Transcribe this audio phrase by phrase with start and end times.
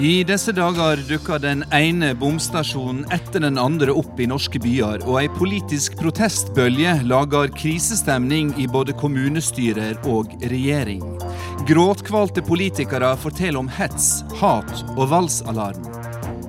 [0.00, 5.18] I disse dager dukker den ene bomstasjonen etter den andre opp i norske byer, og
[5.20, 11.04] ei politisk protestbølge lager krisestemning i både kommunestyrer og regjering.
[11.68, 15.84] Gråtkvalte politikere forteller om hets, hat og voldsalarm.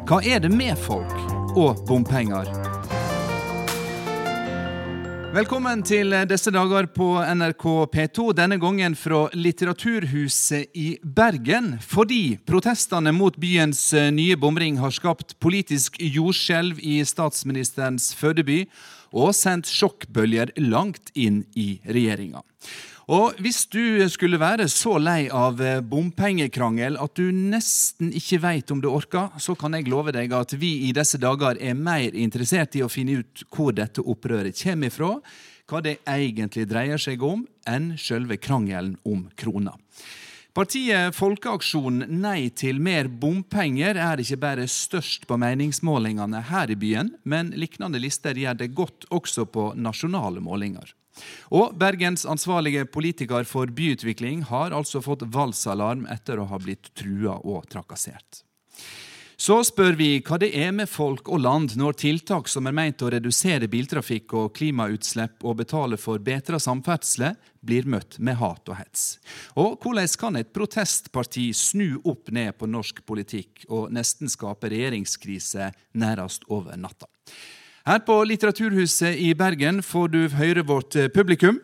[0.08, 1.18] Hva er det med folk
[1.52, 2.71] og bompenger?
[5.32, 7.64] Velkommen til disse dager på NRK
[7.94, 11.78] P2, denne gangen fra Litteraturhuset i Bergen.
[11.80, 18.66] Fordi protestene mot byens nye bomring har skapt politisk jordskjelv i statsministerens fødeby
[19.16, 22.44] og sendt sjokkbølger langt inn i regjeringa.
[23.12, 28.80] Og hvis du skulle være så lei av bompengekrangel at du nesten ikke veit om
[28.80, 32.78] du orker, så kan jeg love deg at vi i disse dager er mer interessert
[32.80, 35.10] i å finne ut hvor dette opprøret kommer ifra,
[35.68, 39.76] hva det egentlig dreier seg om, enn selve krangelen om krona.
[40.56, 47.12] Partiet Folkeaksjonen Nei til mer bompenger er ikke bare størst på meningsmålingene her i byen,
[47.24, 50.96] men lignende lister gjør det godt også på nasjonale målinger.
[51.52, 57.40] Og Bergens ansvarlige politiker for byutvikling har altså fått valsalarm etter å ha blitt trua
[57.42, 58.44] og trakassert.
[59.42, 63.02] Så spør vi hva det er med folk og land når tiltak som er meint
[63.02, 67.32] å redusere biltrafikk og klimautslipp og betale for bedre samferdsle,
[67.66, 69.16] blir møtt med hat og hets.
[69.58, 75.72] Og hvordan kan et protestparti snu opp ned på norsk politikk og nesten skape regjeringskrise
[75.98, 77.10] nærmest over natta?
[77.82, 81.56] Her på Litteraturhuset i Bergen får du høre vårt publikum.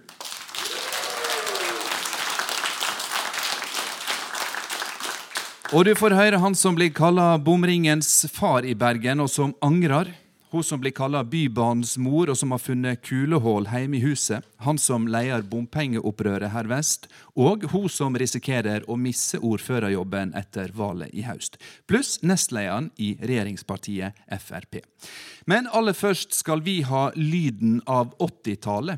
[5.78, 10.10] Og du får høre han som blir kalla bomringens far i Bergen, og som angrer.
[10.58, 14.42] Hun som blir kalla Bybanens mor, og som har funnet kulehull hjemme i huset.
[14.66, 17.06] Han som leder bompengeopprøret her vest.
[17.38, 21.60] Og hun som risikerer å misse ordførerjobben etter valget i høst.
[21.86, 24.82] Pluss nestlederen i regjeringspartiet Frp.
[25.46, 28.98] Men aller først skal vi ha lyden av 80-tallet.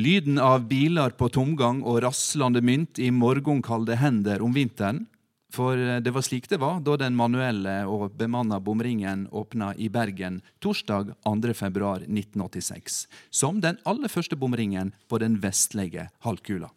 [0.00, 5.04] Lyden av biler på tomgang og raslende mynt i morgenkalde hender om vinteren.
[5.54, 10.40] For det var slik det var da den manuelle og bemanna bomringen åpna i Bergen
[10.58, 13.04] torsdag 2.2.1986.
[13.30, 16.72] Som den aller første bomringen på den vestlige halvkula.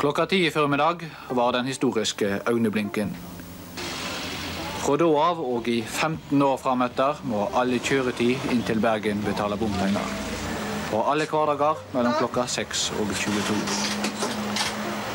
[0.00, 3.12] Klokka ti i formiddag var den historiske øyeblinken.
[4.80, 9.60] Fra da av og i 15 år frametter må alle kjøretid inn til Bergen betale
[9.60, 10.39] bompenger
[10.92, 13.56] og alle hverdager mellom klokka 6 og 22.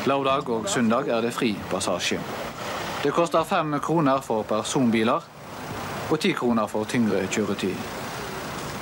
[0.06, 2.20] Lørdag og søndag er det fri passasje.
[3.02, 5.26] Det koster fem kroner for personbiler
[6.10, 7.74] og ti kroner for tyngre kjøretøy.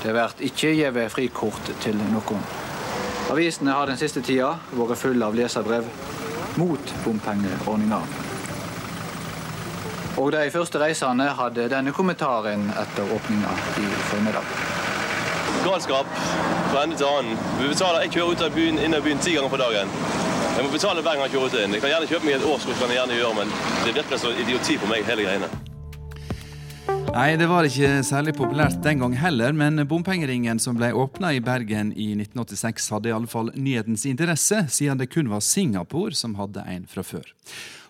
[0.04, 2.44] Det blir ikke gitt frikort til noen.
[3.32, 5.88] Avisene har den siste tida vært fulle av leserbrev
[6.60, 8.02] mot bompengeordninga.
[10.20, 14.83] Og de første reisende hadde denne kommentaren etter åpninga i formiddag
[15.64, 16.06] galskap
[16.70, 17.38] fra ende til annen.
[17.60, 19.92] Vi betaler, Jeg kjører ut av byen, inn av byen ti ganger på dagen.
[20.56, 21.74] Jeg må betale hver gang jeg kjører ut inn.
[21.74, 22.80] Jeg kan gjerne kjøpe meg et årskort,
[23.36, 23.54] men
[23.84, 25.73] det virker så idioti på meg, hele greiene.
[27.14, 31.38] Nei, det var ikke særlig populært den gang heller, men bompengeringen som ble åpna i
[31.38, 36.34] Bergen i 1986, hadde i alle fall nyhetens interesse, siden det kun var Singapore som
[36.34, 37.30] hadde en fra før.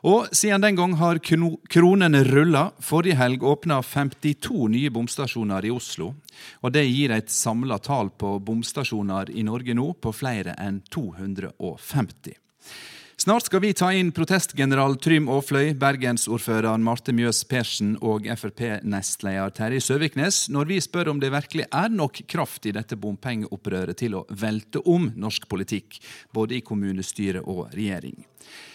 [0.05, 2.67] Og siden den gang har kronene rulla.
[2.85, 6.13] Forrige helg åpna 52 nye bomstasjoner i Oslo.
[6.61, 12.44] Og det gir et samla tall på bomstasjoner i Norge nå på flere enn 250.
[13.25, 19.81] Snart skal vi ta inn protestgeneral Trym Aafløy, bergensordføreren Marte Mjøs Persen og Frp-nestleder Terje
[19.81, 24.27] Søviknes når vi spør om det virkelig er nok kraft i dette bompengeopprøret til å
[24.29, 25.97] velte om norsk politikk,
[26.37, 28.27] både i kommunestyre og regjering.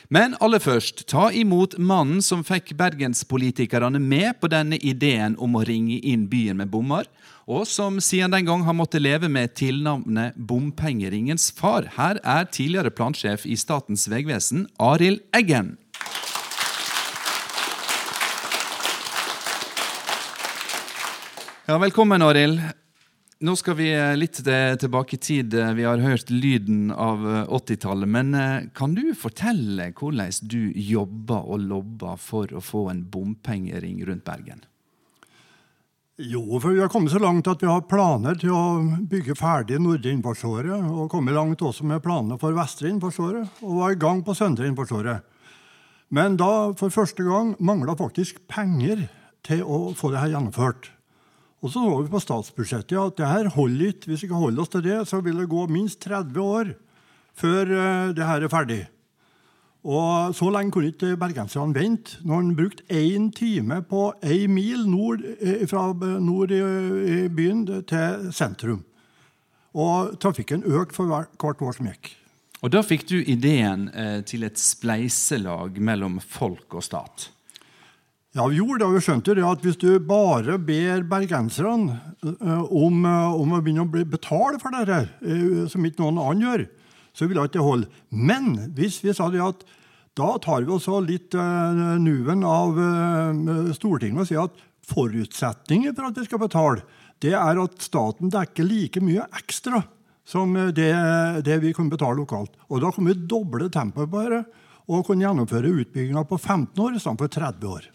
[0.10, 5.66] Men aller først, ta imot mannen som fikk bergenspolitikerne med på denne ideen om å
[5.70, 7.06] ringe inn byen med bommer,
[7.50, 11.88] og som siden den gang har måttet leve med tilnavnet Bompengeringens far.
[11.96, 15.74] Her er tidligere plansjef i Statens vegvesen, Arild Eggen.
[21.66, 22.62] Ja, velkommen, Arild.
[23.42, 25.54] Nå skal vi litt tilbake i tid.
[25.74, 28.10] Vi har hørt lyden av 80-tallet.
[28.10, 28.34] Men
[28.78, 34.66] kan du fortelle hvordan du jobba og lobba for å få en bompengering rundt Bergen?
[36.20, 38.64] Jo, for vi har kommet så langt at vi har planer til å
[39.08, 40.76] bygge ferdig Nordre innfartsåre.
[40.92, 43.46] Og kommet langt også med planene for Vestre innfartsåre.
[43.64, 45.22] Og var i gang på Søndre innfartsåre.
[46.12, 49.06] Men da, for første gang, mangla faktisk penger
[49.48, 50.92] til å få det her gjennomført.
[51.64, 54.12] Og så så vi på statsbudsjettet at det her holder ikke.
[54.12, 56.76] Hvis vi ikke holder oss til det, så vil det gå minst 30 år
[57.40, 58.84] før eh, det her er ferdig.
[59.84, 62.20] Og Så lenge kunne ikke bergenserne vente.
[62.24, 66.60] Når han brukte én time på én mil nord, eh, fra nord i,
[67.24, 68.84] i byen til sentrum.
[69.74, 72.16] Og trafikken økte for hver, hvert år som gikk.
[72.62, 77.30] Og Da fikk du ideen eh, til et spleiselag mellom folk og stat.
[78.36, 78.94] Ja, vi gjorde det.
[78.94, 84.60] Vi skjønte det at hvis du bare ber bergenserne om, om, å begynne å betale
[84.62, 86.66] for det uh, som ikke noen annen gjør,
[87.20, 87.90] så ville ikke det holde.
[88.16, 89.68] Men hvis vi sa det at
[90.20, 91.36] da tar vi også litt
[92.02, 92.80] nuven av
[93.76, 96.84] Stortinget og sier at forutsetningen for at vi skal betale,
[97.24, 99.84] det er at staten dekker like mye ekstra
[100.28, 100.90] som det,
[101.46, 102.58] det vi kan betale lokalt.
[102.68, 106.98] Og da kan vi doble tempoet på dette og kunne gjennomføre utbygginga på 15 år
[106.98, 107.88] istedenfor 30 år.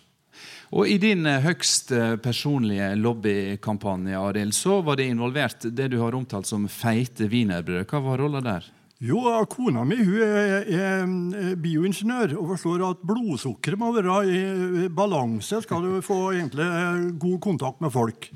[0.75, 6.01] Og I din eh, høgst eh, personlige lobbykampanje Arild, så var det involvert det du
[6.01, 7.87] har omtalt som feite wienerbrød.
[7.91, 8.67] Hva var rolla der?
[9.03, 9.19] Jo,
[9.51, 15.83] Kona mi hun er, er bioingeniør og forstår at blodsukkeret må være i balanse skal
[15.83, 18.29] du få egentlig eh, god kontakt med folk.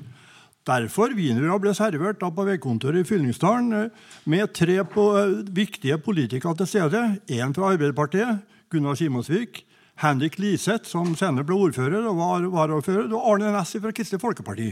[0.67, 3.87] Derfor wienerbrød ble servert på veikontoret i Fyllingsdalen
[4.29, 5.05] med tre på,
[5.47, 7.05] viktige politikere til stede.
[7.31, 9.63] Én fra Arbeiderpartiet, Gunnar Simonsvik.
[9.99, 14.69] Henrik Liseth, som senere ble ordfører og var varaordfører, og Arne Næss fra Kristelig Folkeparti.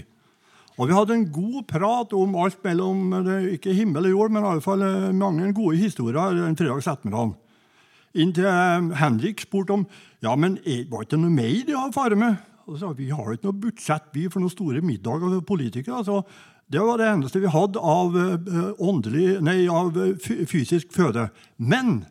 [0.78, 3.14] Og Vi hadde en god prat om alt mellom
[3.56, 7.34] ikke himmel og jord, men i alle fall eh, mange gode historier den fredags ettermiddag.
[8.18, 9.88] Inntil eh, Henrik spurte om
[10.22, 10.60] ja, men
[10.92, 12.38] var det ikke noe mer de hadde fare med.
[12.68, 16.04] Og så sa Vi har ikke noe budsjett vi for noen store middager for politikere.
[16.06, 16.22] så
[16.68, 21.30] det var det eneste vi hadde av, eh, åndelig, nei, av fysisk føde.
[21.58, 22.06] Men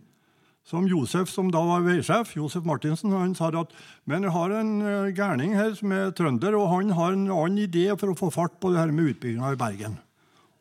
[0.67, 3.75] som Josef, som da var veisjef, Josef Martinsen, han sa at
[4.11, 7.63] men jeg har en uh, gærning her som er trønder, og han har en annen
[7.63, 9.99] idé for å få fart på det her med utbygginga i Bergen.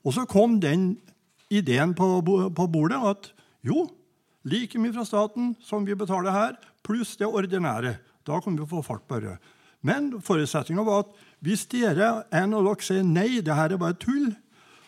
[0.06, 0.94] Og så kom den
[1.50, 3.31] ideen på, på bordet at
[3.66, 3.88] jo,
[4.46, 6.56] like mye fra staten som vi betaler her,
[6.86, 7.96] pluss det ordinære.
[8.25, 9.40] Da kan vi få fart på det.
[9.86, 13.98] Men forutsetninga var at hvis dere en av dere sier nei, det her er bare
[14.02, 14.31] tull,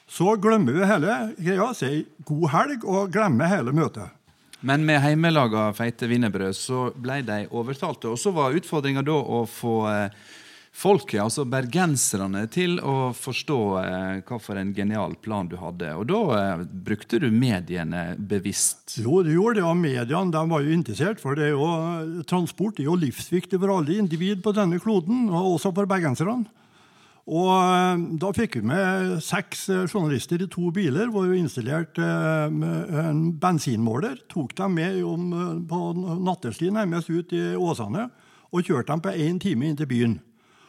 [0.07, 4.13] så glemmer vi hele greia, sier god helg og glemmer hele møtet.
[4.59, 8.09] Men med heimelaga feite wienerbrød så ble de overtalte.
[8.09, 10.27] Og så var utfordringa da å få eh,
[10.77, 15.93] folket, altså bergenserne, til å forstå eh, hva for en genial plan du hadde.
[15.97, 18.97] Og da eh, brukte du mediene bevisst?
[19.03, 19.65] Jo, det gjorde det.
[19.69, 23.77] Og mediene de var jo interessert, for det er jo, transport er jo livsviktig for
[23.77, 26.47] alle individ på denne kloden, og også for bergenserne.
[27.27, 32.05] Og eh, Da fikk vi med seks eh, journalister i to biler hvor vi installerte
[32.05, 34.21] eh, en bensinmåler.
[34.31, 35.27] Tok dem med om,
[35.67, 35.81] på
[36.23, 38.07] nattestid nærmest ut i Åsane
[38.47, 40.15] og kjørte dem på én time inn til byen.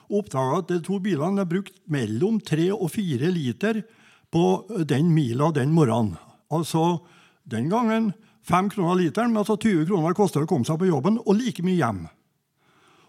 [0.09, 3.85] Oppdaga at de to bilene har brukt mellom tre og fire liter
[4.33, 4.45] på
[4.89, 6.17] den mila den morgenen.
[6.51, 7.05] Altså
[7.49, 8.11] den gangen
[8.43, 11.37] fem kroner literen, men altså 20 kroner koster det å komme seg på jobben, og
[11.37, 12.07] like mye hjem.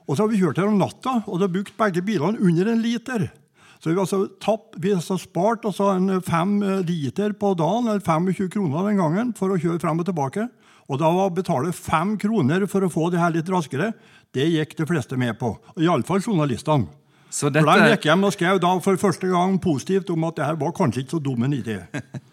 [0.05, 2.71] Og så har vi kjørt her om natta, og det har brukt begge bilene under
[2.71, 3.29] en liter.
[3.79, 8.03] Så vi har altså, tapp, vi har spart altså en fem liter på dagen, eller
[8.03, 10.49] 25 kroner den gangen, for å kjøre frem og tilbake.
[10.89, 13.93] Og da å betale fem kroner for å få det her litt raskere,
[14.35, 15.53] det gikk de fleste med på.
[15.79, 16.89] Iallfall journalistene.
[17.29, 17.63] Så dette...
[17.63, 20.57] For De gikk hjem og skrev da for første gang positivt om at det her
[20.59, 21.77] var kanskje ikke så dum en idé.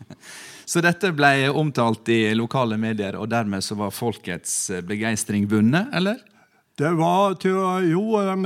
[0.72, 4.56] så dette ble omtalt i lokale medier, og dermed så var folkets
[4.88, 6.18] begeistring vunnet, eller?
[6.76, 7.56] Det var til,
[7.88, 8.02] jo,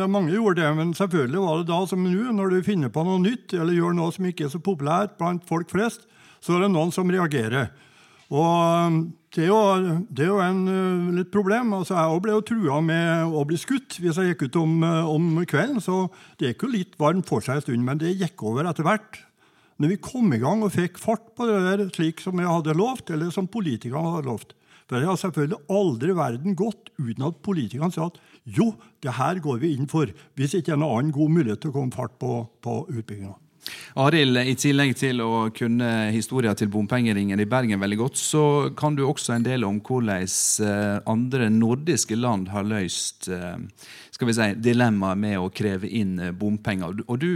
[0.06, 2.30] mange gjorde det, men selvfølgelig var det da som nå.
[2.36, 5.42] Når du finner på noe nytt eller gjør noe som ikke er så populært blant
[5.48, 6.06] folk flest,
[6.38, 7.72] så er det noen som reagerer.
[8.30, 9.00] Og um,
[9.34, 11.74] det er jo, det er jo en uh, litt problem.
[11.74, 14.78] Altså, jeg ble jo trua med å bli skutt hvis jeg gikk ut om,
[15.10, 15.82] om kvelden.
[15.82, 16.04] Så
[16.38, 19.24] det gikk jo litt varmt for seg en stund, men det gikk over etter hvert.
[19.82, 22.78] Når vi kom i gang og fikk fart på det der slik som jeg hadde
[22.78, 24.54] lovt, eller som politikerne hadde lovt,
[24.98, 28.72] det har selvfølgelig aldri verden gått uten at politikerne sa at jo,
[29.04, 31.76] det her går vi inn for, hvis ikke er noen annen god mulighet til å
[31.76, 33.36] komme fart på, på utbygginga.
[34.00, 38.44] Arild, i tillegg til å kunne historien til bompengeringen i Bergen veldig godt, så
[38.78, 43.58] kan du også en del om hvordan eh, andre nordiske land har løst eh,
[44.14, 47.02] skal vi si, dilemmaet med å kreve inn eh, bompenger.
[47.06, 47.30] Og du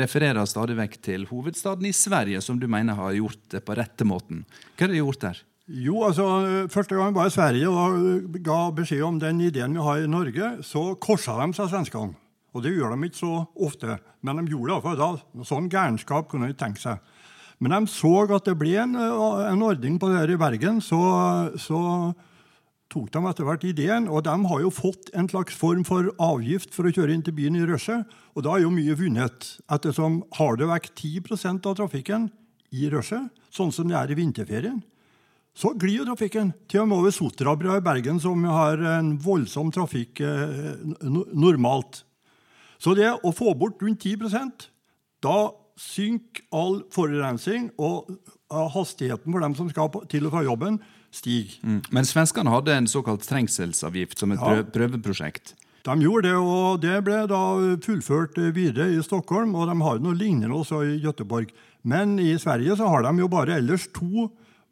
[0.00, 4.08] refererer stadig vekk til hovedstaden i Sverige, som du mener har gjort det på rette
[4.08, 4.46] måten.
[4.76, 5.44] Hva har de gjort der?
[5.68, 6.24] Jo, altså,
[6.72, 10.62] Første gang var i Sverige og ga beskjed om den ideen vi har i Norge.
[10.64, 12.16] Så korsa de seg svenskene.
[12.56, 15.44] Og det gjør de ikke så ofte, men de gjorde det iallfall da.
[15.44, 17.04] Sånn gærenskap kunne de tenke seg.
[17.60, 20.98] Men de så at det ble en, en ordning på det her i Bergen, så,
[21.60, 21.80] så
[22.88, 24.08] tok de etter hvert ideen.
[24.08, 27.36] Og de har jo fått en slags form for avgift for å kjøre inn til
[27.36, 28.08] byen i rushet.
[28.32, 32.30] Og da er jo mye vunnet, ettersom har det vekk 10% av trafikken
[32.72, 34.80] i rushet, sånn som det er i vinterferien,
[35.58, 36.52] så glir jo trafikken.
[36.70, 42.04] Til og med over Sotrabrua i Bergen, som har en voldsom trafikk eh, normalt.
[42.78, 44.68] Så det å få bort rundt 10%
[45.24, 45.38] da
[45.78, 48.06] synker all forurensning, og
[48.48, 50.78] hastigheten for dem som skal til og fra jobben,
[51.14, 51.58] stiger.
[51.62, 51.80] Mm.
[51.94, 54.62] Men svenskene hadde en såkalt trengselsavgift som et ja.
[54.74, 55.54] prøveprosjekt.
[55.86, 57.42] De gjorde det, og det ble da
[57.84, 59.54] fullført videre i Stockholm.
[59.56, 61.52] Og de har noe lignende også i Göteborg.
[61.88, 64.28] Men i Sverige så har de jo bare ellers to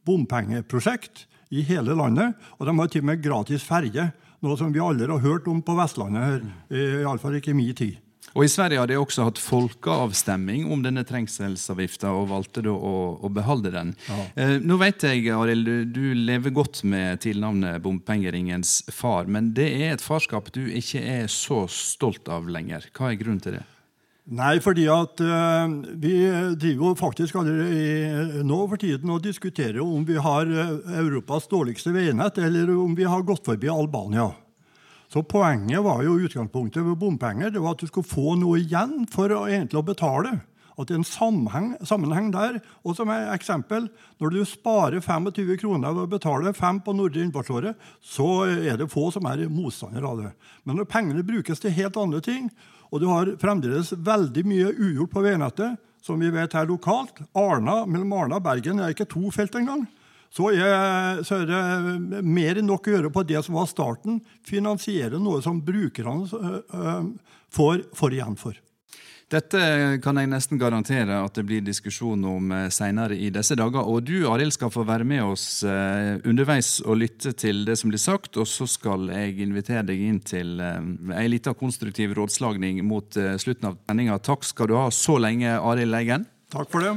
[0.07, 2.35] bompengeprosjekt i hele landet.
[2.59, 4.11] Og de har til og med gratis ferje,
[4.45, 6.43] noe som vi aldri har hørt om på Vestlandet.
[6.71, 8.03] her, Iallfall ikke i min tid.
[8.37, 12.97] Og I Sverige har de også hatt folkeavstemning om denne trengselsavgifta, og valgte da å,
[13.25, 13.95] å beholde den.
[14.11, 14.17] Ja.
[14.37, 19.71] Eh, nå vet jeg, Arild, du, du, lever godt med tilnavnet Bompengeringens far, men det
[19.79, 22.91] er et farskap du ikke er så stolt av lenger.
[22.93, 23.65] Hva er grunnen til det?
[24.27, 25.71] Nei, fordi at uh,
[26.03, 26.17] vi
[26.59, 31.93] driver jo faktisk allerede nå for tiden og diskuterer om vi har eh, Europas dårligste
[31.95, 34.33] veinett, eller om vi har gått forbi Albania.
[35.07, 39.07] Så Poenget var jo utgangspunktet ved bompenger det var at du skulle få noe igjen
[39.13, 40.35] for å egentlig å betale.
[40.77, 42.59] At det er en sammenheng, sammenheng der.
[42.83, 43.87] Og som et eksempel,
[44.21, 48.91] når du sparer 25 kroner ved å betale 5 på Nordre innfartsåre, så er det
[48.93, 50.33] få som er motstandere av det.
[50.67, 52.51] Men når pengene brukes til helt andre ting,
[52.97, 57.83] og du har fremdeles veldig mye ugjort på veinettet, som vi vet her lokalt Arna,
[57.85, 59.85] Mellom Arna og Bergen er ikke to felt engang
[60.37, 61.47] så er, så er,
[62.11, 64.19] det mer enn nok å gjøre på det som var starten.
[64.45, 66.27] Finansiere noe som brukerne
[67.55, 68.59] får, får igjen for.
[69.27, 69.61] Dette
[70.05, 73.83] kan jeg nesten garantere at det blir diskusjon om senere i disse dager.
[73.83, 77.99] Og du Arild, skal få være med oss underveis og lytte til det som blir
[77.99, 78.39] sagt.
[78.39, 83.83] Og så skal jeg invitere deg inn til ei lita konstruktiv rådslagning mot slutten av
[83.83, 84.23] sendinga.
[84.23, 86.31] Takk skal du ha så lenge, Arild Leigen.
[86.55, 86.95] Takk for det.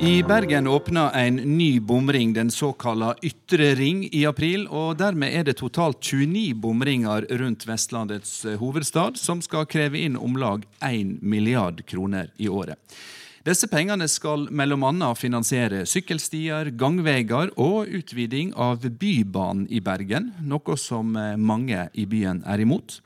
[0.00, 4.66] I Bergen åpna en ny bomring, den såkalla Ytre ring, i april.
[4.68, 10.18] og Dermed er det totalt 29 bomringer rundt Vestlandets eh, hovedstad, som skal kreve inn
[10.20, 12.76] om lag 1 milliard kroner i året.
[13.46, 15.10] Disse pengene skal bl.a.
[15.16, 22.44] finansiere sykkelstier, gangveier og utviding av Bybanen i Bergen, noe som eh, mange i byen
[22.44, 23.00] er imot.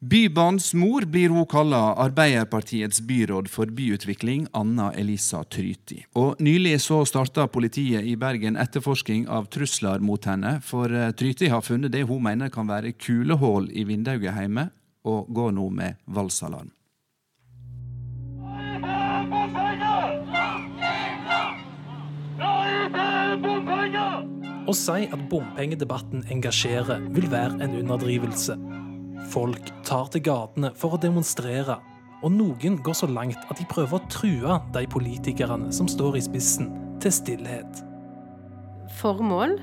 [0.00, 6.04] Bybanens mor blir hun kalla Arbeiderpartiets byråd for byutvikling, Anna Elisa Tryti.
[6.14, 11.50] Og Nylig så starta politiet i Bergen etterforsking av trusler mot henne, for eh, Tryti
[11.50, 14.68] har funnet det hun mener kan være kulehull i vinduet hjemme,
[15.02, 16.70] og går nå med valsalarm.
[24.68, 28.62] Å si at bompengedebatten engasjerer, vil være en underdrivelse.
[29.32, 31.78] Folk tar til gatene for å demonstrere,
[32.22, 36.24] og noen går så langt at de prøver å true de politikerne som står i
[36.26, 36.72] spissen,
[37.02, 37.84] til stillhet.
[38.98, 39.54] Formål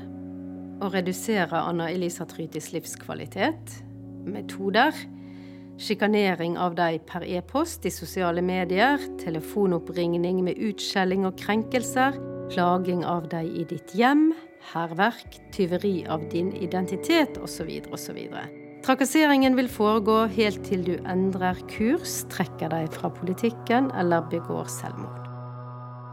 [0.84, 3.82] å redusere Anna Elisa Trytis livskvalitet.
[4.26, 4.96] Metoder
[5.78, 12.18] sjikanering av dem per e-post i sosiale medier, telefonoppringning med utskjelling og krenkelser,
[12.54, 14.30] klaging av dem i ditt hjem,
[14.74, 17.72] hærverk, tyveri av din identitet osv.
[17.92, 18.22] osv.
[18.86, 25.24] Trakasseringen vil foregå helt til du endrer kurs, trekker deg fra politikken eller begår selvmord.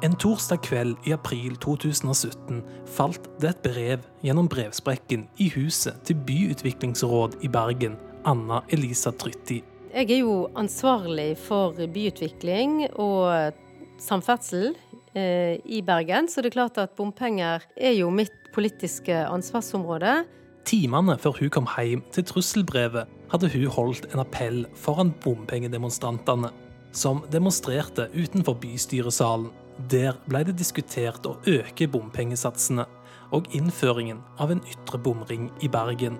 [0.00, 2.62] En torsdag kveld i april 2017
[2.96, 9.60] falt det et brev gjennom brevsprekken i huset til byutviklingsråd i Bergen, Anna Elisa Trytti.
[9.92, 13.52] Jeg er jo ansvarlig for byutvikling og
[14.00, 14.70] samferdsel
[15.12, 20.22] eh, i Bergen, så det er klart at bompenger er jo mitt politiske ansvarsområde.
[20.68, 26.52] Timene før hun kom hjem til trusselbrevet, hadde hun holdt en appell foran bompengedemonstrantene,
[26.92, 29.50] som demonstrerte utenfor bystyresalen.
[29.90, 32.84] Der ble det diskutert å øke bompengesatsene
[33.32, 36.18] og innføringen av en ytre bomring i Bergen.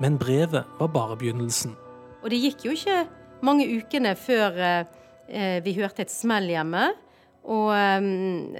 [0.00, 1.74] Men brevet var bare begynnelsen.
[2.22, 3.02] Og det gikk jo ikke
[3.44, 6.92] mange ukene før eh, vi hørte et smell hjemme.
[7.50, 8.52] Og um,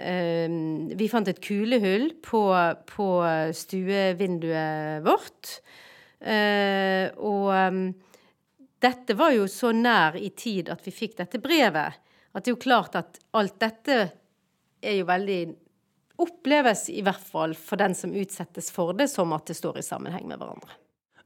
[0.99, 2.43] vi fant et kulehull på,
[2.89, 3.09] på
[3.55, 5.53] stuevinduet vårt.
[6.23, 7.85] Uh, og um,
[8.83, 11.99] dette var jo så nær i tid at vi fikk dette brevet,
[12.33, 13.99] at det er jo klart at alt dette
[14.83, 15.43] er jo veldig
[16.23, 19.85] Oppleves i hvert fall for den som utsettes for det, som at det står i
[19.87, 20.77] sammenheng med hverandre.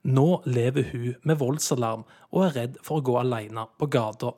[0.07, 4.31] Nå lever hun med voldsalarm og er redd for å gå alene på gata.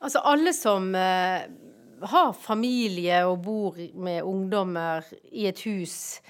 [0.00, 1.44] Altså alle som uh,
[2.08, 6.20] har familie og bor med ungdommer i et hus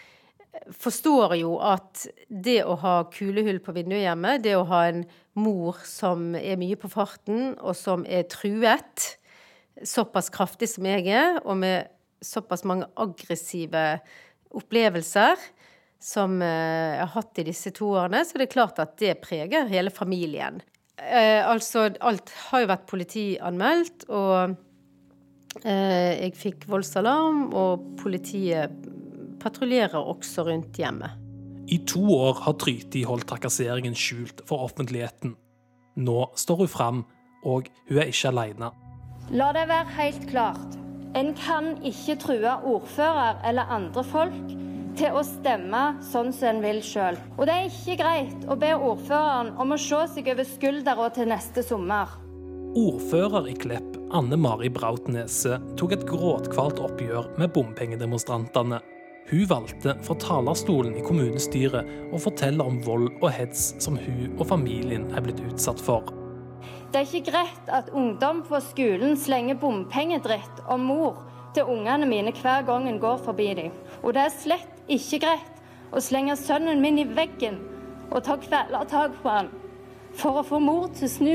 [0.75, 5.05] forstår jo at det å ha kulehull på vinduet hjemme, det å ha en
[5.39, 9.15] mor som er mye på farten, og som er truet,
[9.87, 11.91] såpass kraftig som jeg er, og med
[12.25, 13.85] såpass mange aggressive
[14.57, 15.41] opplevelser
[16.01, 19.19] som eh, jeg har hatt i disse to årene, så det er klart at det
[19.23, 20.61] preger hele familien.
[21.01, 24.57] Eh, altså, alt har jo vært politianmeldt, og
[25.65, 28.71] jeg fikk voldsalarm, og politiet
[29.43, 31.17] patruljerer også rundt hjemmet.
[31.71, 35.37] I to år har Tryti holdt trakasseringen skjult for offentligheten.
[36.03, 37.03] Nå står hun fram,
[37.47, 38.71] og hun er ikke alene.
[39.31, 40.79] La det være helt klart.
[41.15, 44.57] En kan ikke true ordfører eller andre folk
[44.99, 47.19] til å stemme sånn som en vil sjøl.
[47.37, 51.31] Og det er ikke greit å be ordføreren om å se seg over skuldra til
[51.31, 52.19] neste sommer.
[52.79, 58.81] Ordfører i Klepp, Anne Mari Brautnese, tok et gråtkvalt oppgjør med bompengedemonstrantene.
[59.31, 64.49] Hun valgte fra talerstolen i kommunestyret å fortelle om vold og hets som hun og
[64.51, 66.11] familien er blitt utsatt for.
[66.91, 71.23] Det er ikke greit at ungdom på skolen slenger bompengedritt om mor
[71.55, 73.81] til ungene mine hver gang en går forbi dem.
[74.03, 75.65] Og det er slett ikke greit
[75.95, 77.63] å slenge sønnen min i veggen
[78.11, 79.55] og ta kvelertak på han
[80.19, 81.35] for å få mor til å snu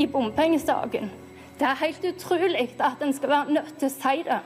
[0.00, 1.27] i bompengesaken.
[1.58, 4.38] Det er helt utrolig at en skal være nødt til å si det.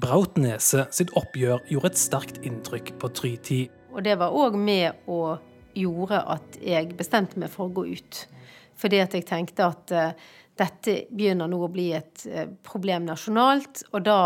[0.00, 3.58] Brautnese sitt oppgjør gjorde et sterkt inntrykk på Tryti.
[3.92, 5.42] Og det var òg med og
[5.76, 8.22] gjorde at jeg bestemte meg for å gå ut.
[8.80, 13.84] Fordi at jeg tenkte at uh, dette begynner nå å bli et uh, problem nasjonalt,
[13.92, 14.18] og da,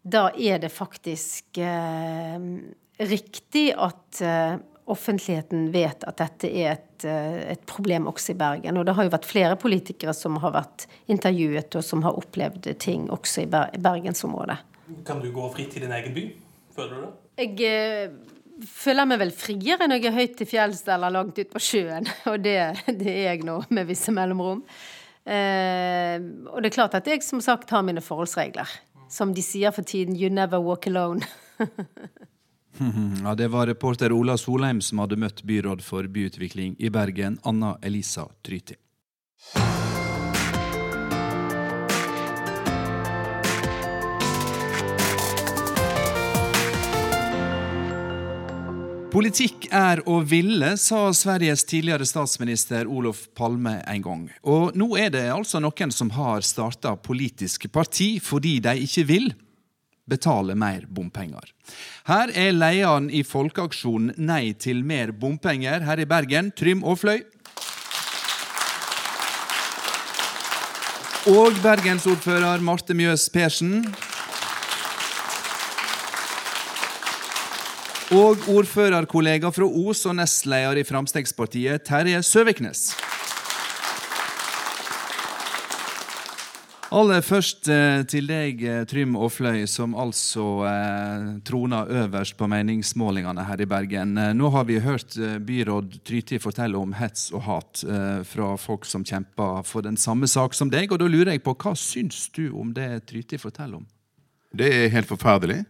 [0.00, 2.40] da er det faktisk uh,
[3.04, 4.24] riktig at
[4.90, 8.78] offentligheten vet at dette er et, et, problem også i Bergen.
[8.80, 12.70] Og det har jo vært flere politikere som har vært intervjuet, og som har opplevd
[12.80, 14.58] ting også i bergensområdet.
[15.06, 16.26] Kan du gå fritt i din egen by?
[16.76, 17.12] Føler du det?
[17.38, 18.14] Jeg eh,
[18.66, 22.08] føler meg vel friere når jeg er høyt til fjells eller langt ut på sjøen.
[22.30, 22.56] Og det,
[22.88, 24.64] det, er jeg nå, med visse mellomrom.
[25.28, 26.16] Eh,
[26.48, 28.70] og det er klart at jeg som sagt har mine forholdsregler.
[29.12, 31.20] Som de sier for tiden, you never walk alone.
[33.24, 37.76] ja, Det var reporter Ola Solheim som hadde møtt byråd for byutvikling i Bergen, Anna
[37.82, 38.78] Elisa Tryti.
[49.08, 54.26] Politikk er å ville, sa Sveriges tidligere statsminister Olof Palme en gang.
[54.44, 59.30] Og nå er det altså noen som har starta politisk parti fordi de ikke vil
[60.08, 61.52] betale mer bompenger.
[62.08, 67.20] Her er lederen i folkeaksjonen Nei til mer bompenger her i Bergen, Trym Aafløy.
[71.28, 73.82] Og bergensordfører Marte Mjøs Persen.
[78.16, 82.86] Og ordførerkollega fra Os og nestleder i Fremskrittspartiet, Terje Søviknes.
[86.88, 93.42] Aller først eh, til deg, eh, Trym Aafløy, som altså eh, troner øverst på meningsmålingene
[93.44, 94.14] her i Bergen.
[94.16, 95.12] Eh, nå har vi hørt
[95.44, 100.30] byråd Tryti fortelle om hets og hat eh, fra folk som kjemper for den samme
[100.32, 100.88] sak som deg.
[100.88, 103.84] og Da lurer jeg på, hva syns du om det Tryti forteller om?
[104.56, 105.66] Det er helt forferdelig.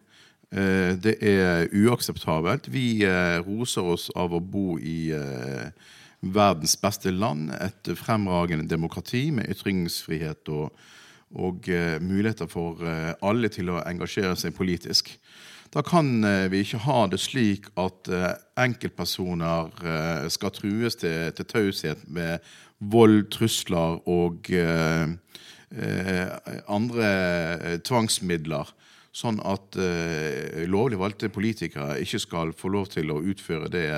[0.49, 2.71] Det er uakseptabelt.
[2.73, 3.03] Vi
[3.45, 5.11] roser oss av å bo i
[6.23, 7.51] verdens beste land.
[7.59, 10.71] Et fremragende demokrati med ytringsfrihet og,
[11.37, 11.69] og
[12.01, 12.81] muligheter for
[13.21, 15.11] alle til å engasjere seg politisk.
[15.69, 18.09] Da kan vi ikke ha det slik at
[18.57, 19.69] enkeltpersoner
[20.33, 22.41] skal trues til, til taushet med
[22.81, 24.49] vold, trusler og
[26.79, 27.13] andre
[27.85, 28.73] tvangsmidler
[29.19, 33.89] sånn at uh, lovlig valgte politikere ikke skal få lov til å utføre det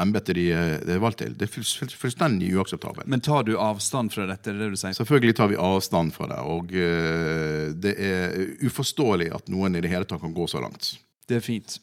[0.00, 1.34] embetet de, eh, er valgt til.
[1.36, 3.08] Det er fullstendig uakseptabelt.
[3.10, 4.54] Men tar du avstand fra dette?
[4.56, 4.96] det du sier?
[4.96, 6.40] Selvfølgelig tar vi avstand fra det.
[6.40, 8.34] Og uh, det er
[8.66, 10.96] uforståelig at noen i det hele tatt kan gå så langt.
[11.30, 11.76] Det er fint.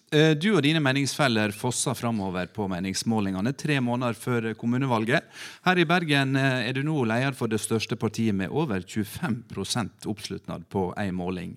[0.44, 5.24] Du og dine meningsfeller fosser framover på meningsmålingene tre måneder før kommunevalget.
[5.64, 10.68] Her i Bergen er du nå leder for det største partiet med over 25% oppslutnad
[10.68, 11.56] på én måling.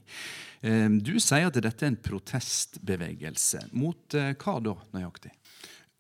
[0.61, 3.71] Du sier at dette er en protestbevegelse.
[3.73, 5.33] Mot eh, hva da, nøyaktig?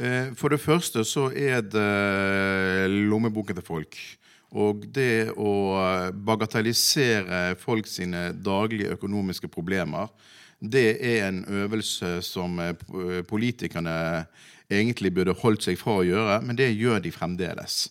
[0.00, 3.98] Eh, for det første så er det lommeboken til folk.
[4.50, 5.52] Og det å
[6.26, 10.08] bagatellisere folk sine daglige økonomiske problemer,
[10.60, 12.74] det er en øvelse som eh,
[13.28, 14.24] politikerne
[14.70, 17.88] egentlig burde holdt seg fra å gjøre, men det gjør de fremdeles.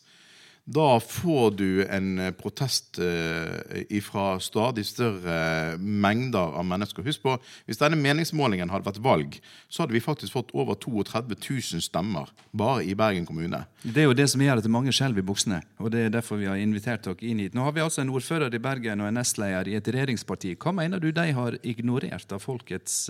[0.69, 7.05] Da får du en eh, protest eh, fra stadig større mengder av mennesker.
[7.07, 11.39] Husk på, Hvis denne meningsmålingen hadde vært valg, så hadde vi faktisk fått over 32
[11.73, 13.63] 000 stemmer bare i Bergen kommune.
[13.81, 16.37] Det er jo det som gjør at mange skjelver i buksene, og det er derfor
[16.37, 17.57] vi har invitert dere inn hit.
[17.57, 20.53] Nå har vi altså en ordfører i Bergen og en nestleder i et regjeringsparti.
[20.61, 23.07] Hva mener du de har ignorert av folkets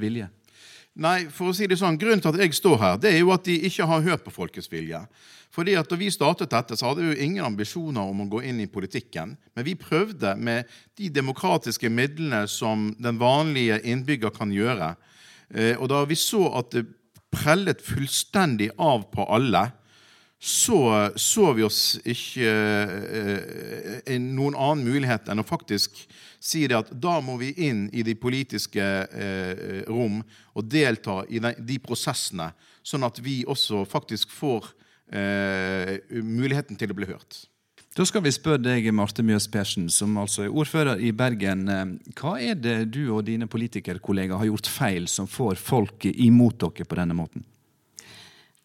[0.00, 0.26] vilje?
[0.98, 3.30] Nei, for å si det sånn, Grunnen til at jeg står her, det er jo
[3.30, 4.98] at de ikke har hørt på folkets vilje.
[5.54, 8.42] Fordi at Da vi startet dette, så hadde vi jo ingen ambisjoner om å gå
[8.42, 9.36] inn i politikken.
[9.54, 10.66] Men vi prøvde med
[10.98, 14.96] de demokratiske midlene som den vanlige innbygger kan gjøre.
[15.54, 16.86] Eh, og da vi så at det
[17.30, 19.70] prellet fullstendig av på alle,
[20.40, 22.50] så så vi oss ikke
[24.06, 26.00] eh, noen annen mulighet enn å faktisk
[26.40, 30.22] si det at da må vi inn i de politiske eh, rom
[30.56, 32.50] og delta i de, de, prosessene,
[32.82, 34.72] sånn at vi også faktisk får
[35.12, 37.44] eh, muligheten til å bli hørt.
[37.96, 41.66] Da skal vi spørre deg, Marte Mjøs Persen, som altså er ordfører i Bergen.
[41.68, 46.62] Eh, hva er det du og dine politikerkollegaer har gjort feil som får folk imot
[46.62, 47.44] dere på denne måten?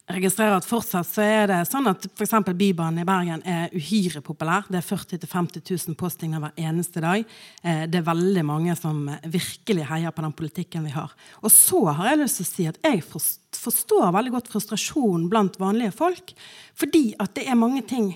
[0.06, 2.34] Registrerer at fortsatt så er det sånn at f.eks.
[2.54, 4.68] Bybanen i Bergen er uhyre populær.
[4.70, 7.24] Det er 40 000-50 000 postinger hver eneste dag.
[7.66, 11.10] Eh, det er veldig mange som virkelig heier på den politikken vi har.
[11.42, 15.58] Og så har jeg lyst til å si at jeg forstår veldig godt frustrasjonen blant
[15.58, 16.30] vanlige folk.
[16.78, 18.12] Fordi at det er mange ting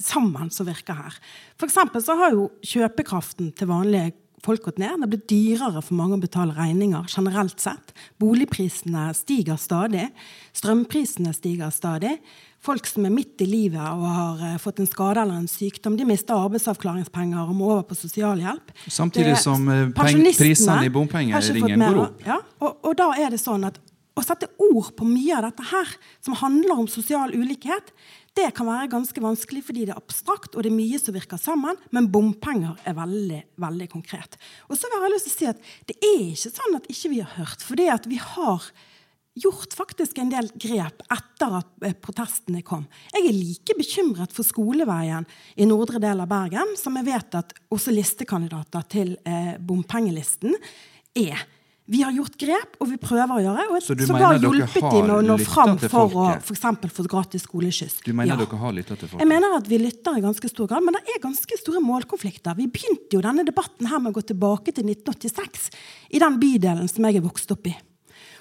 [0.00, 1.16] sammen som virker her.
[1.56, 4.12] For så har jo kjøpekraften til vanlige
[4.44, 5.00] folk gått ned.
[5.02, 7.94] Det blir dyrere for mange å betale regninger generelt sett.
[8.22, 10.08] Boligprisene stiger stadig.
[10.56, 12.16] Strømprisene stiger stadig.
[12.60, 15.94] Folk som er midt i livet og har uh, fått en skade eller en sykdom,
[15.96, 18.74] de mister arbeidsavklaringspenger og må over på sosialhjelp.
[18.84, 22.26] Samtidig det, som uh, prisene i bompengeringen går opp.
[22.26, 23.80] Ja, og, og, da er det sånn at
[24.12, 27.94] å sette ord på mye av dette her, som handler om sosial ulikhet,
[28.38, 31.40] det kan være ganske vanskelig fordi det er abstrakt og det er mye som virker
[31.40, 34.38] sammen, men bompenger er veldig veldig konkret.
[34.70, 37.12] Og så har jeg lyst til å si at Det er ikke sånn at ikke
[37.12, 37.66] vi har hørt.
[37.66, 38.70] For det at vi har
[39.40, 42.86] gjort faktisk en del grep etter at eh, protestene kom.
[43.14, 47.54] Jeg er like bekymret for skoleveien i nordre del av Bergen, som jeg vet at
[47.70, 50.56] også listekandidater til eh, bompengelisten
[51.18, 51.46] er.
[51.90, 53.64] Vi har gjort grep, og vi prøver å gjøre.
[53.74, 56.62] Og så du sågar hjulpet de med å nå fram for å f.eks.
[56.94, 57.98] få gratis skoleskyss.
[58.06, 58.38] Du mener ja.
[58.38, 59.18] dere har lytta til folk?
[59.18, 62.54] Jeg mener at vi lytter i ganske stor grad, men det er ganske store målkonflikter.
[62.60, 65.70] Vi begynte jo denne debatten her med å gå tilbake til 1986,
[66.14, 67.74] i den bydelen som jeg er vokst opp i.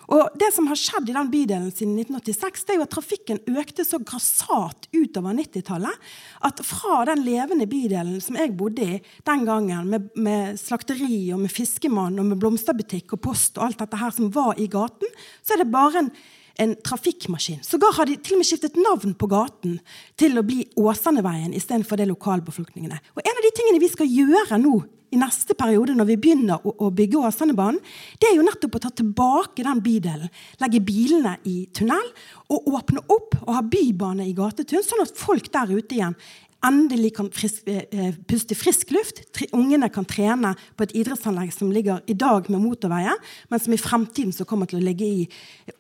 [0.10, 3.42] Og det som har skjedd i den bydelen siden 1986, det er jo at trafikken
[3.62, 6.10] økte så grassat utover 90-tallet
[6.50, 8.98] at fra den levende bydelen som jeg bodde i
[9.30, 13.84] den gangen, med, med, slakteri og med fiskemann og med blomsterbutikk og post og alt
[13.84, 15.14] dette her som var i gaten,
[15.46, 16.12] så er det bare en
[16.60, 17.64] en trafikkmaskin.
[17.64, 19.80] Sågar har de til og med skiftet navn på gaten
[20.20, 23.00] til å bli Åsaneveien istedenfor det lokalbefolkningene.
[23.16, 26.60] Og en av de tingene vi skal gjøre nå i neste periode, når vi begynner
[26.62, 27.80] å, å bygge Åsanebanen,
[28.22, 30.30] det er jo nettopp å ta tilbake den bydelen.
[30.62, 32.12] Legge bilene i tunnel
[32.52, 36.18] og åpne opp og ha bybane i gatetun, sånn at folk der ute igjen
[36.66, 39.22] endelig kan frisk, eh, eh puste frisk luft.
[39.34, 43.16] Tre, ungene kan trene på et idrettsanlegg som ligger i dag med motorveier,
[43.50, 45.28] men som i fremtiden så kommer til å ligge i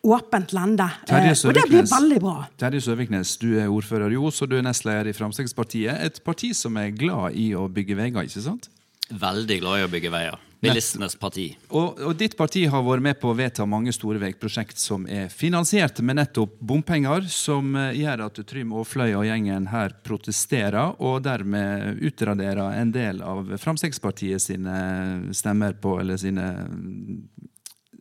[0.04, 0.89] åpent lende.
[1.10, 2.48] Eh, og det blir veldig bra.
[2.58, 6.00] Terje Søviknes, du er ordfører i Os, og du er nestleder i Fremskrittspartiet.
[6.00, 8.70] Et parti som er glad i å bygge veier, ikke sant?
[9.10, 10.48] Veldig glad i å bygge veier.
[10.60, 11.45] Bilistenes parti.
[11.69, 15.30] Og, og, Ditt parti har vært med på å vedta mange store veiprosjekt som er
[15.32, 21.24] finansiert med nettopp bompenger, som eh, gjør at Trym Aafløy og gjengen her protesterer, og
[21.24, 24.76] dermed utraderer en del av Fremskrittspartiet sine
[25.36, 26.50] stemmer på Eller sine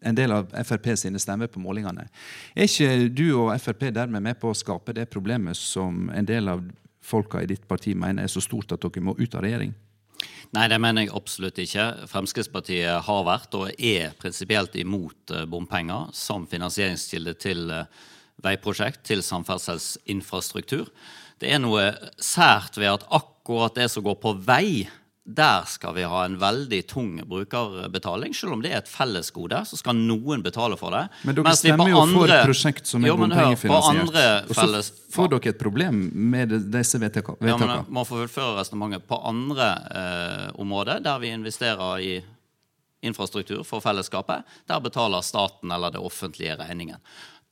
[0.03, 2.07] en del av Frp sine stemmer på målingene.
[2.55, 6.51] Er ikke du og Frp dermed med på å skape det problemet som en del
[6.51, 6.63] av
[7.03, 9.75] folka i ditt parti mener er så stort at dere må ut av regjering?
[10.57, 11.85] Nei, det mener jeg absolutt ikke.
[12.09, 18.07] Fremskrittspartiet har vært og er prinsipielt imot eh, bompenger som finansieringskilde til eh,
[18.45, 20.89] veiprosjekt, til samferdselsinfrastruktur.
[21.39, 24.89] Det er noe sært ved at akkurat det som går på vei,
[25.29, 28.33] der skal vi ha en veldig tung brukerbetaling.
[28.37, 31.03] Selv om det er et fellesgode, så skal noen betale for det.
[31.29, 34.49] Men dere stemmer jo andre, for et prosjekt som er bompengefinansiert.
[34.49, 36.01] Og så får dere et problem
[36.33, 37.53] med disse vedtakene.
[37.53, 39.05] Ja, men få fullføre resonnementet.
[39.09, 42.13] På andre eh, områder, der vi investerer i
[43.05, 46.99] infrastruktur for fellesskapet, der betaler staten eller det offentlige regningen.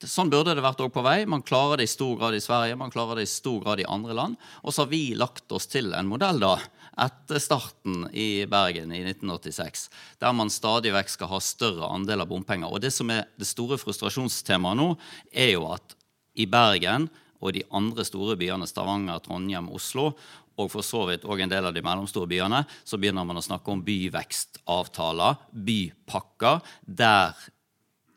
[0.04, 1.22] Sånn burde det vært òg på vei.
[1.24, 3.86] Man klarer det i stor grad i Sverige, man klarer det i stor grad i
[3.88, 4.36] andre land.
[4.60, 6.58] Og så har vi lagt oss til en modell da,
[7.00, 9.86] etter starten i Bergen i 1986,
[10.20, 12.68] der man stadig vekk skal ha større andel av bompenger.
[12.68, 14.90] Og det som er det store frustrasjonstemaet nå,
[15.32, 15.96] er jo at
[16.36, 17.08] i Bergen
[17.40, 20.10] og de andre store byene, Stavanger, Trondheim, Oslo,
[20.60, 23.44] og for så vidt òg en del av de mellomstore byene, så begynner man å
[23.44, 27.36] snakke om byvekstavtaler, bypakker, der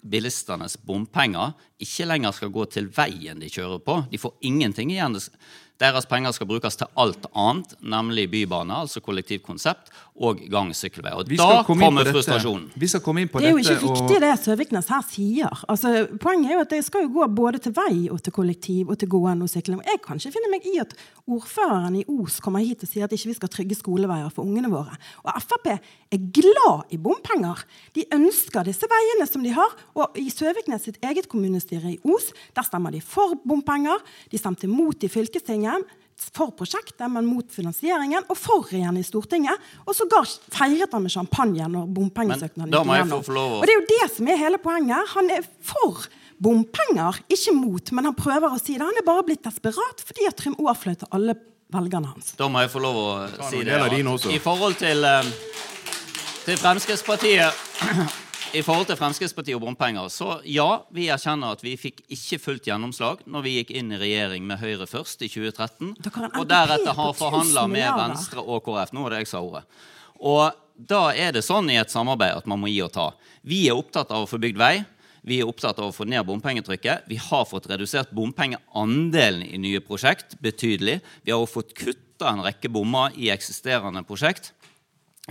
[0.02, 3.98] bilistenes bompenger ikke lenger skal gå til veien de kjører på.
[4.12, 5.18] De får ingenting igjen.
[5.80, 11.14] Deres penger skal brukes til alt annet, nemlig bybane, altså kollektivkonsept, og gang- og sykkelvei.
[11.16, 12.66] Og da komme kommer frustrasjonen.
[12.76, 13.78] Vi skal komme inn på Det er jo dette.
[13.78, 15.62] ikke riktig det Søviknes her sier.
[15.72, 18.90] Altså, poenget er jo at det skal jo gå både til vei og til kollektiv
[18.92, 19.80] og til gående og sykling.
[19.88, 20.92] Jeg kan ikke finne meg i at
[21.30, 24.68] ordføreren i Os kommer hit og sier at ikke vi skal trygge skoleveier for ungene
[24.68, 24.98] våre.
[25.24, 25.72] Og Frp
[26.12, 27.64] er glad i bompenger.
[27.96, 29.72] De ønsker disse veiene som de har.
[29.96, 34.04] Og i Søviknes sitt eget kommunestyre i Os, der stemmer de for bompenger.
[34.30, 35.69] De stemte mot i fylkestinget
[36.20, 39.56] for prosjektet, men mot finansieringen, og for igjen i Stortinget.
[39.88, 43.22] Og sågar feiret han med champagne når bompengesøknaden gikk da må jeg gjennom.
[43.24, 45.08] få- få lov å- Og det er jo det som er hele poenget.
[45.16, 46.04] Han er for
[46.42, 48.82] bompenger, ikke mot, men han prøver å si det.
[48.82, 51.36] Han er bare blitt desperat fordi at Trym Aafløy til alle
[51.72, 52.34] velgerne hans.
[52.36, 53.80] Da må jeg få lov å si det.
[53.80, 54.32] også.
[54.34, 55.24] I forhold til, eh,
[56.46, 57.54] til Fremskrittspartiet
[58.50, 62.66] I forhold til Fremskrittspartiet og bompenger, så ja, vi erkjenner at vi fikk ikke fullt
[62.66, 66.40] gjennomslag når vi gikk inn i regjering med Høyre først i 2013, Dere har en
[66.42, 67.90] og deretter har på 1000 forhandla med.
[68.00, 68.96] Venstre og KrF.
[68.98, 69.62] Nå er det jeg sa ordet.
[70.18, 70.58] Og
[70.90, 73.12] da er det sånn i et samarbeid at man må gi og ta.
[73.46, 74.74] Vi er opptatt av å få bygd vei.
[75.30, 77.06] Vi er opptatt av å få ned bompengetrykket.
[77.12, 81.04] Vi har fått redusert bompengeandelen i nye prosjekt betydelig.
[81.22, 84.56] Vi har fått kutta en rekke bommer i eksisterende prosjekt.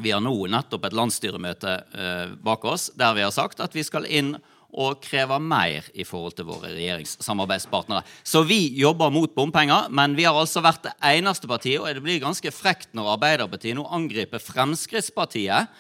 [0.03, 3.85] Vi har nå nettopp et landsstyremøte eh, bak oss der vi har sagt at vi
[3.87, 4.37] skal inn
[4.69, 8.03] og kreve mer i forhold til våre regjeringssamarbeidspartnere.
[8.23, 12.05] Så vi jobber mot bompenger, men vi har altså vært det eneste partiet, og det
[12.05, 15.73] blir ganske frekt når Arbeiderpartiet nå angriper Fremskrittspartiet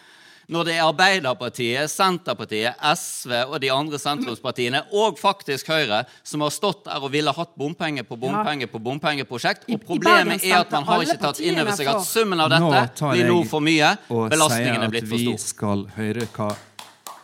[0.49, 6.55] når det er Arbeiderpartiet, Senterpartiet, SV og de andre sentrumspartiene, og faktisk Høyre, som har
[6.55, 9.69] stått der og ville hatt bompenger på bompenger på bompengeprosjekt.
[9.69, 13.13] Og problemet er at man har ikke tatt inn over seg at summen av dette
[13.13, 13.93] blir nå for mye.
[14.09, 16.55] Belastningen er blitt for Vi skal høre hva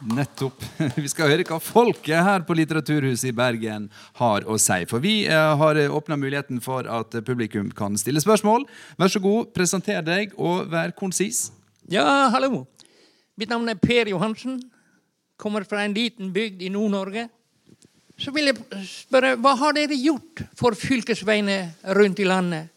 [0.05, 0.61] Nettopp.
[1.01, 3.87] Vi skal høre hva folket her på Litteraturhuset i Bergen
[4.19, 4.83] har å si.
[4.91, 8.67] For vi eh, har åpna muligheten for at publikum kan stille spørsmål.
[9.01, 11.47] Vær så god, presenter deg og vær konsis.
[11.89, 12.67] Ja, hallo.
[13.37, 14.61] Mitt navn er Per Johansen.
[15.41, 17.27] Kommer fra en liten bygd i Nord-Norge.
[18.19, 21.57] Så vil jeg spørre, hva har dere gjort for fylkesveiene
[21.99, 22.71] rundt i landet?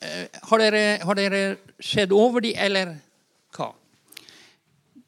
[0.00, 1.42] Eh, Har dere, har dere
[1.78, 2.94] sett over de, eller
[3.54, 3.68] hva?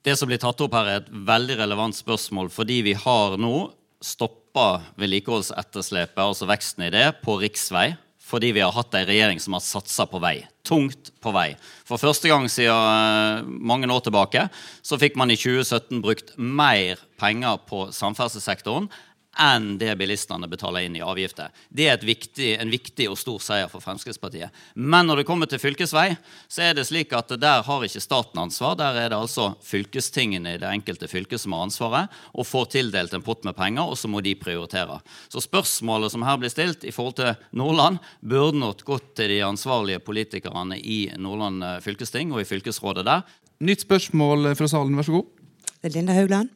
[0.04, 3.70] Det som blir tatt opp her, er et veldig relevant spørsmål, fordi vi har nå
[4.04, 7.88] stoppa vedlikeholdsetterslepet, altså veksten i det, på riksvei.
[8.28, 10.42] Fordi vi har hatt ei regjering som har satsa på vei.
[10.68, 11.54] Tungt på vei.
[11.88, 14.48] For første gang siden eh, mange år tilbake
[14.84, 18.90] så fikk man i 2017 brukt mer penger på samferdselssektoren
[19.38, 21.52] enn det bilistene betaler inn i avgifter.
[21.68, 24.54] Det er et viktig, en viktig og stor seier for Fremskrittspartiet.
[24.74, 26.10] Men når det kommer til fylkesvei,
[26.50, 28.76] så er det slik at der har ikke staten ansvar.
[28.80, 33.14] Der er det altså fylkestingene i det enkelte fylket som har ansvaret, og får tildelt
[33.14, 34.98] en pott med penger, og så må de prioritere.
[35.30, 39.42] Så spørsmålet som her blir stilt i forhold til Nordland, burde nok gått til de
[39.46, 43.26] ansvarlige politikerne i Nordland eh, fylkesting og i fylkesrådet der.
[43.64, 45.32] Nytt spørsmål fra salen, vær så god.
[45.78, 46.50] Det er Linda Haugland.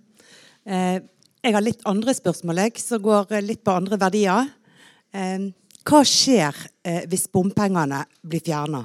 [0.67, 1.01] Eh,
[1.43, 4.51] jeg har litt andre spørsmål jeg, som går eh, litt på andre verdier.
[5.83, 8.85] Hva skjer eh, hvis bompengene blir fjerna?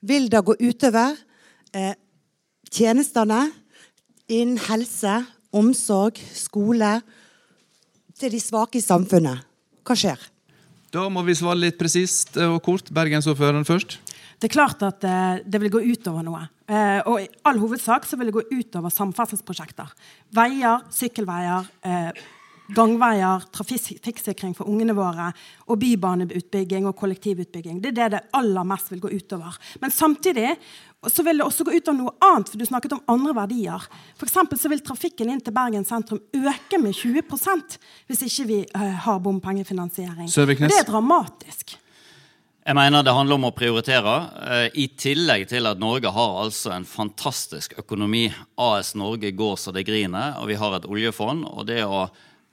[0.00, 1.16] Vil det gå utover
[1.76, 1.92] eh,
[2.72, 3.42] tjenestene
[4.28, 5.20] innen helse,
[5.52, 6.98] omsorg, skole
[8.18, 9.44] til de svake i samfunnet?
[9.84, 10.18] Hva skjer?
[10.92, 12.88] Da må vi svare litt presist og kort.
[12.96, 13.98] Bergensordføreren først.
[14.38, 16.44] Det er klart at eh, det vil gå utover noe.
[16.70, 19.94] Eh, og i all hovedsak så vil det gå utover samferdselsprosjekter.
[20.36, 22.20] Veier, sykkelveier, eh,
[22.76, 25.30] gangveier, trafikksikring for ungene våre
[25.66, 27.80] og bybaneutbygging og kollektivutbygging.
[27.82, 29.56] Det er det det aller mest vil gå utover.
[29.82, 30.52] Men samtidig
[31.08, 33.88] så vil det også gå ut av noe annet, for du snakket om andre verdier.
[34.20, 39.20] For så vil trafikken inn til Bergen sentrum øke med 20% hvis ikke vi har
[39.24, 40.28] bompengefinansiering.
[40.28, 41.78] Det er dramatisk.
[42.68, 46.74] Jeg mener det handler om å prioritere, eh, i tillegg til at Norge har altså
[46.74, 48.26] en fantastisk økonomi.
[48.60, 51.46] AS Norge går så det griner, og vi har et oljefond.
[51.48, 52.10] Og det å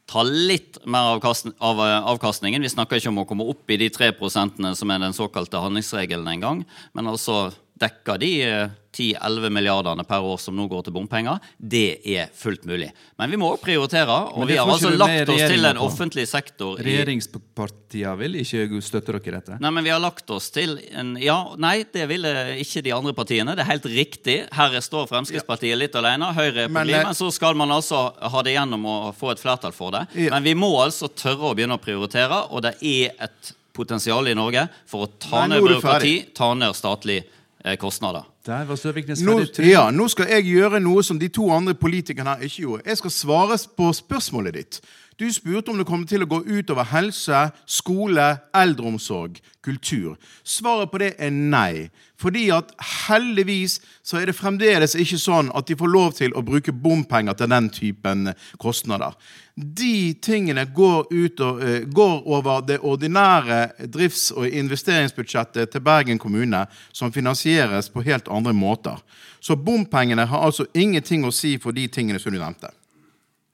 [0.08, 3.90] ta litt mer av eh, avkastningen Vi snakker ikke om å komme opp i de
[3.90, 10.06] 3% som er den såkalte handlingsregelen en gang, men altså dekke de eh, 10-11 milliardene
[10.08, 12.90] per år som nå går til bompenger, det er fullt mulig.
[13.20, 16.80] Men vi må også prioritere, og vi har altså lagt oss til en offentlig sektor
[16.80, 19.58] i Regjeringspartiene vil ikke støtte dere i dette?
[19.64, 22.32] Nei, men vi har lagt oss til en Ja, nei, det ville
[22.62, 23.56] ikke de andre partiene.
[23.56, 24.38] Det er helt riktig.
[24.56, 26.32] Her står Fremskrittspartiet litt alene.
[26.36, 27.00] Høyre er på Men, glid.
[27.00, 30.06] eh, Men så skal man altså ha det gjennom og få et flertall for det.
[30.16, 34.36] Men vi må altså tørre å begynne å prioritere, og det er et potensial i
[34.38, 37.26] Norge for å ta ned byråkrati, ta ned statlige
[37.64, 38.24] eh, kostnader.
[38.46, 39.48] Der var Søviknes ferdig.
[39.58, 42.84] Nå, ja, nå skal jeg gjøre noe som de to andre politikerne her ikke gjorde.
[42.86, 44.82] Jeg skal svare på spørsmålet ditt.
[45.18, 50.18] Du spurte om det kommer til å gå utover helse, skole, eldreomsorg, kultur.
[50.44, 51.88] Svaret på det er nei.
[52.20, 52.74] Fordi at
[53.08, 57.36] heldigvis så er det fremdeles ikke sånn at de får lov til å bruke bompenger
[57.40, 59.16] til den typen kostnader.
[59.56, 66.20] De tingene går, ut og, eh, går over det ordinære drifts- og investeringsbudsjettet til Bergen
[66.20, 69.00] kommune, som finansieres på helt andre måter.
[69.40, 72.72] Så bompengene har altså ingenting å si for de tingene som du nevnte.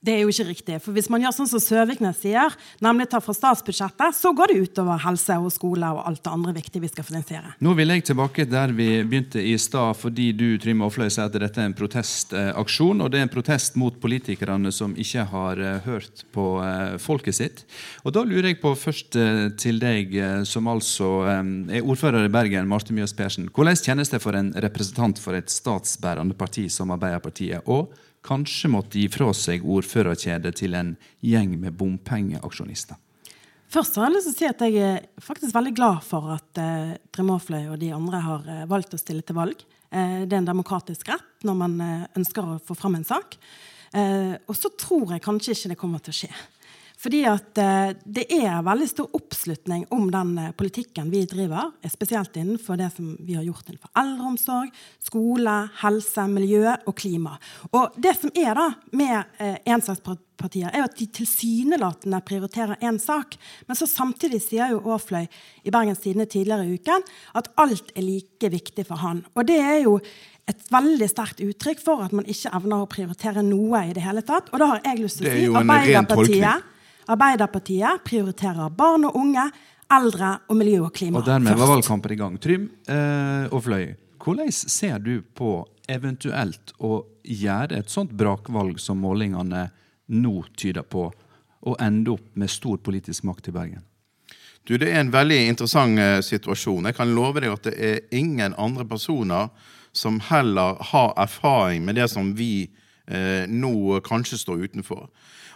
[0.01, 0.77] Det er jo ikke riktig.
[0.81, 4.63] For hvis man gjør sånn som Søviknes sier, nemlig tar fra statsbudsjettet, så går det
[4.65, 7.53] utover helse og skole og alt det andre viktige vi skal finansiere.
[7.61, 11.37] Nå vil jeg tilbake der vi begynte i stad, fordi du Trym Aafløy, sier at
[11.37, 13.05] dette er en protestaksjon.
[13.05, 17.37] Og det er en protest mot politikerne som ikke har eh, hørt på eh, folket
[17.37, 17.65] sitt.
[18.01, 20.17] Og da lurer jeg på først eh, til deg,
[20.49, 23.53] som altså er ordfører i Bergen, Marte Mjøs Persen.
[23.53, 27.61] Hvordan kjennes det for en representant for et statsbærende parti som Arbeiderpartiet?
[27.69, 27.93] og
[28.25, 32.99] kanskje måtte gi fra seg ordførerkjedet til en gjeng med bompengeaksjonister?
[33.71, 36.59] Først har jeg lyst til å si at jeg er faktisk veldig glad for at
[36.59, 39.63] eh, Trym og de andre har eh, valgt å stille til valg.
[39.91, 43.37] Eh, det er en demokratisk rett når man eh, ønsker å få fram en sak.
[43.95, 46.33] Eh, og så tror jeg kanskje ikke det kommer til å skje.
[47.01, 52.35] Fordi at eh, det er veldig stor oppslutning om den eh, politikken vi driver, spesielt
[52.37, 57.37] innenfor det som vi har gjort innenfor eldreomsorg, skole, helse, miljø og klima.
[57.73, 63.33] Og det som er da med eh, ensakspartier, er at de tilsynelatende prioriterer én sak,
[63.65, 67.05] men så samtidig sier jo Aafløy i Bergens Tidende tidligere i uken
[67.37, 69.23] at alt er like viktig for han.
[69.33, 69.97] Og det er jo
[70.49, 74.23] et veldig sterkt uttrykk for at man ikke evner å prioritere noe i det hele
[74.25, 74.49] tatt.
[74.51, 75.49] Og da har jeg lyst til å si.
[75.61, 76.70] Arbeiderpartiet
[77.11, 79.43] Arbeiderpartiet prioriterer barn og unge,
[79.91, 82.37] eldre og miljø og klima Og dermed var valgkampen i gang.
[82.39, 83.91] Trym eh, og Fløy,
[84.23, 89.67] hvordan ser du på eventuelt å gjøre et sånt brakvalg som målingene
[90.11, 91.09] nå tyder på,
[91.61, 93.83] og ende opp med stor politisk makt i Bergen?
[94.67, 96.85] Du, Det er en veldig interessant eh, situasjon.
[96.85, 99.49] Jeg kan love deg at det er ingen andre personer
[99.91, 102.69] som heller har erfaring med det som vi
[103.07, 105.09] eh, nå kanskje står utenfor.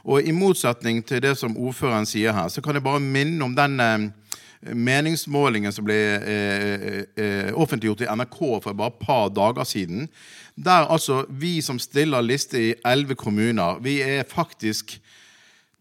[0.06, 3.56] Og I motsetning til det som ordføreren sier her, så kan jeg bare minne om
[3.58, 4.06] den eh,
[4.74, 10.08] meningsmålingen som ble eh, eh, offentliggjort i NRK for bare et par dager siden.
[10.56, 15.00] Der altså vi som stiller liste i elleve kommuner, vi er faktisk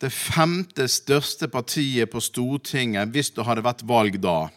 [0.00, 4.48] det femte største partiet på Stortinget hvis det hadde vært valg da.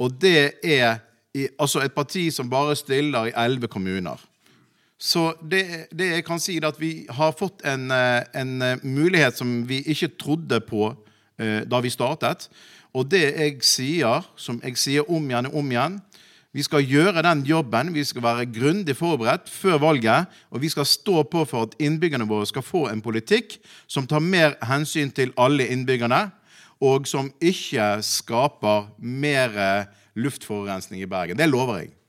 [0.00, 1.00] Og det er
[1.34, 4.20] i, altså et parti som bare stiller i elleve kommuner.
[5.00, 8.82] Så det, det jeg kan si, er at vi har fått en, eh, en eh,
[8.84, 10.90] mulighet som vi ikke trodde på
[11.40, 12.50] eh, da vi startet.
[12.92, 16.00] Og det jeg sier, som jeg sier om igjen og om igjen
[16.52, 17.92] Vi skal gjøre den jobben.
[17.94, 20.26] Vi skal være grundig forberedt før valget.
[20.50, 23.54] Og vi skal stå på for at innbyggerne våre skal få en politikk
[23.86, 26.32] som tar mer hensyn til alle innbyggerne,
[26.82, 29.86] og som ikke skaper mer
[30.18, 31.38] luftforurensning i Bergen.
[31.38, 31.99] Det lover jeg.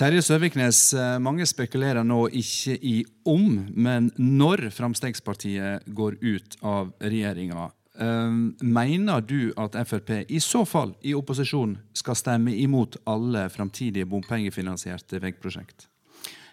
[0.00, 4.94] Terje Søviknes, eh, mange spekulerer nå ikke i om, men når Frp
[5.92, 7.66] går ut av regjeringa.
[8.00, 8.30] Eh,
[8.64, 15.20] Mener du at Frp i så fall, i opposisjon, skal stemme imot alle framtidige bompengefinansierte
[15.20, 15.89] veiprosjekt?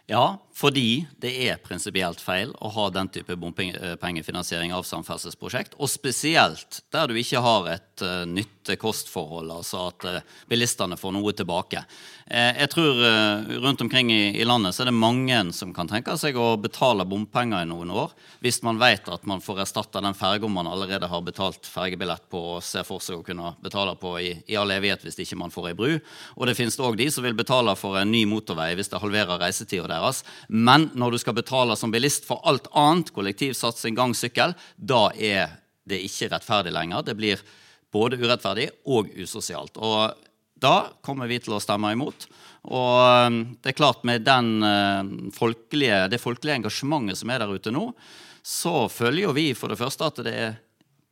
[0.07, 5.75] Ja, fordi det er prinsipielt feil å ha den type bompengefinansiering av samferdselsprosjekt.
[5.77, 11.33] Og spesielt der du ikke har et uh, nytte-kost-forhold, altså at uh, bilistene får noe
[11.37, 11.83] tilbake.
[12.25, 15.91] Eh, jeg tror uh, rundt omkring i, i landet så er det mange som kan
[15.91, 20.01] tenke seg å betale bompenger i noen år, hvis man vet at man får erstatta
[20.01, 23.93] den ferga man allerede har betalt fergebillett på og ser for seg å kunne betale
[23.99, 25.93] på i, i all evighet hvis ikke man får ei bru.
[26.39, 29.43] Og det finnes òg de som vil betale for en ny motorvei hvis det halverer
[29.45, 30.23] reisetida deres.
[30.47, 35.57] Men når du skal betale som bilist for alt annet, kollektivsatsing, gang, sykkel, da er
[35.87, 37.05] det ikke rettferdig lenger.
[37.07, 37.41] Det blir
[37.93, 39.79] både urettferdig og usosialt.
[39.79, 40.13] Og
[40.59, 40.75] da
[41.05, 42.27] kommer vi til å stemme imot.
[42.67, 45.03] Og um, det er klart med uh,
[45.35, 47.89] folkelige, det folkelige engasjementet som er der ute nå,
[48.43, 50.57] så føler jo vi for det første at det er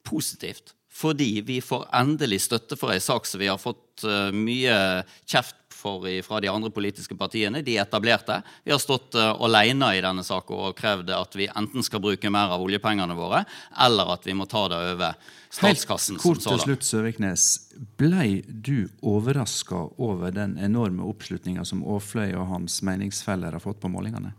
[0.06, 5.04] positivt fordi vi får endelig støtte for ei sak som vi har fått uh, mye
[5.28, 8.42] kjeft for fra de andre politiske partiene, de etablerte.
[8.66, 12.32] Vi har stått uh, alene i denne saken og krevd at vi enten skal bruke
[12.34, 13.44] mer av oljepengene våre,
[13.86, 15.20] eller at vi må ta det over
[15.50, 16.18] statskassen.
[16.18, 17.50] Helt kort til slutt, Søviknes.
[18.00, 23.92] Blei du overraska over den enorme oppslutninga som Aafløy og hans meningsfeller har fått på
[23.92, 24.34] målingene?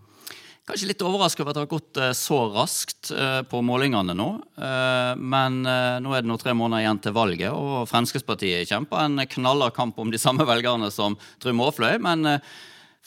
[0.67, 4.31] Kanskje litt overraska over at det har gått eh, så raskt eh, på målingene nå.
[4.59, 9.23] Eh, men nå er det nå tre måneder igjen til valget, og Fremskrittspartiet kjemper en
[9.31, 12.01] knallhard kamp om de samme velgerne som Trym Aafløy.
[12.03, 12.41] Men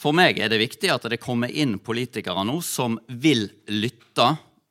[0.00, 4.30] for meg er det viktig at det kommer inn politikere nå som vil lytte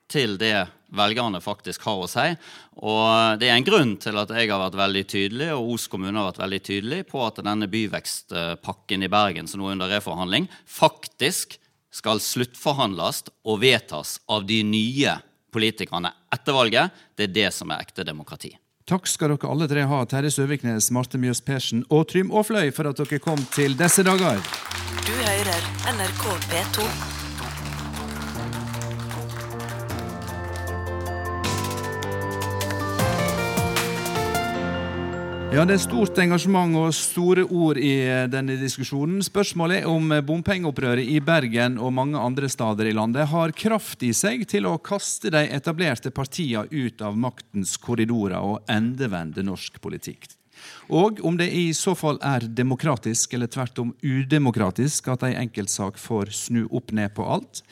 [0.10, 2.28] til det velgerne faktisk har å si.
[2.82, 6.18] Og det er en grunn til at jeg har vært veldig tydelig, og Os kommune
[6.18, 10.50] har vært veldig tydelig på at denne byvekstpakken i Bergen som nå er under reforhandling,
[10.66, 11.60] faktisk
[11.94, 15.18] skal sluttforhandles og vedtas av de nye
[15.54, 16.98] politikerne etter valget.
[17.18, 18.54] Det er det som er ekte demokrati.
[18.90, 22.90] Takk skal dere alle tre ha, Terje Søviknes, Marte Mjøs Persen og Trym Aafløy, for
[22.90, 24.42] at dere kom til disse dager.
[25.06, 27.28] Du hører NRK P2.
[35.50, 39.18] Ja, Det er stort engasjement og store ord i eh, denne diskusjonen.
[39.26, 44.06] Spørsmålet er om eh, bompengeopprøret i Bergen og mange andre steder i landet har kraft
[44.06, 49.82] i seg til å kaste de etablerte partiene ut av maktens korridorer og endevende norsk
[49.82, 50.30] politikk.
[50.93, 55.97] Og om det i så fall er demokratisk, eller tvert om udemokratisk, at ei enkeltsak
[55.97, 57.66] får snu opp ned på alt.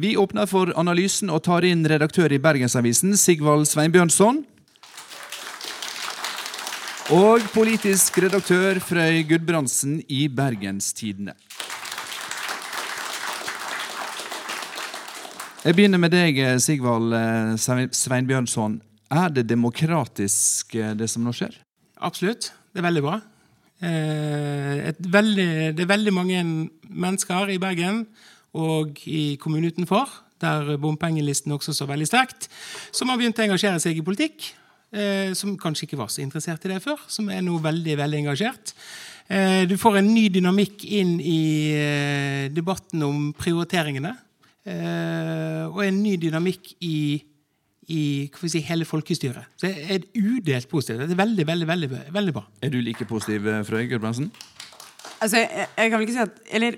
[0.00, 4.46] Vi åpner for analysen og tar inn redaktør i Bergensavisen, Sigvald Sveinbjørnson.
[7.08, 11.32] Og politisk redaktør Frøy Gudbrandsen i Bergenstidene.
[15.64, 17.54] Jeg begynner med deg, Sigvald eh,
[17.96, 18.76] Sveinbjørnson.
[19.08, 21.56] Er det demokratisk, eh, det som nå skjer?
[21.96, 22.50] Absolutt.
[22.76, 23.16] Det er veldig bra.
[23.80, 25.50] Eh, veldig,
[25.80, 26.44] det er veldig mange
[26.84, 28.04] mennesker i Bergen
[28.52, 30.12] og i kommunen utenfor,
[30.44, 32.52] der bompengelisten også står veldig sterkt,
[32.92, 34.52] som har begynt å engasjere seg i politikk
[34.92, 38.22] eh, som kanskje ikke var så interessert i det før, som er nå veldig, veldig
[38.24, 38.74] engasjert.
[39.28, 41.40] Eh, du får en ny dynamikk inn i
[41.76, 44.14] eh, debatten om prioriteringene.
[44.68, 47.20] Eh, og en ny dynamikk i,
[47.92, 48.02] i
[48.40, 49.52] si, hele folkestyret.
[49.56, 51.04] Så det er udelt positivt.
[51.04, 52.44] Det er veldig, veldig, veldig, veldig bra.
[52.62, 54.30] Er du like positiv, eh, Frøy Gudbrandsen?
[55.18, 56.76] Altså, jeg, jeg, kan vel ikke si at Eller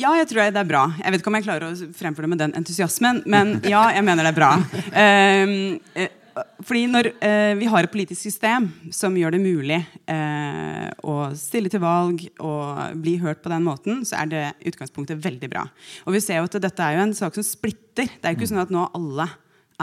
[0.00, 0.84] ja, jeg tror det er bra.
[0.98, 4.02] Jeg vet ikke om jeg klarer å fremføre det med den entusiasmen, men ja, jeg
[4.02, 4.48] mener det er bra.
[4.90, 6.08] Uh,
[6.66, 9.78] fordi når eh, vi har et politisk system som gjør det mulig
[10.10, 15.22] eh, å stille til valg og bli hørt på den måten, så er det utgangspunktet
[15.22, 15.64] veldig bra.
[16.04, 18.10] Og vi ser jo at dette er jo en sak som splitter.
[18.10, 19.28] Det er jo ikke sånn at nå alle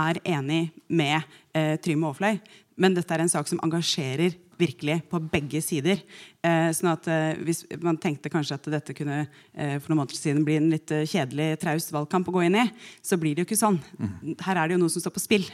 [0.02, 1.22] er enig med
[1.56, 2.40] eh, Trym Aafløy,
[2.82, 6.02] men dette er en sak som engasjerer virkelig på begge sider.
[6.46, 10.20] Eh, sånn at eh, Hvis man tenkte kanskje at dette kunne eh, for noen måneder
[10.20, 12.68] siden bli en litt eh, kjedelig, traust valgkamp å gå inn i,
[13.06, 13.80] så blir det jo ikke sånn.
[13.98, 14.36] Mm.
[14.46, 15.48] Her er det jo noe som står på spill.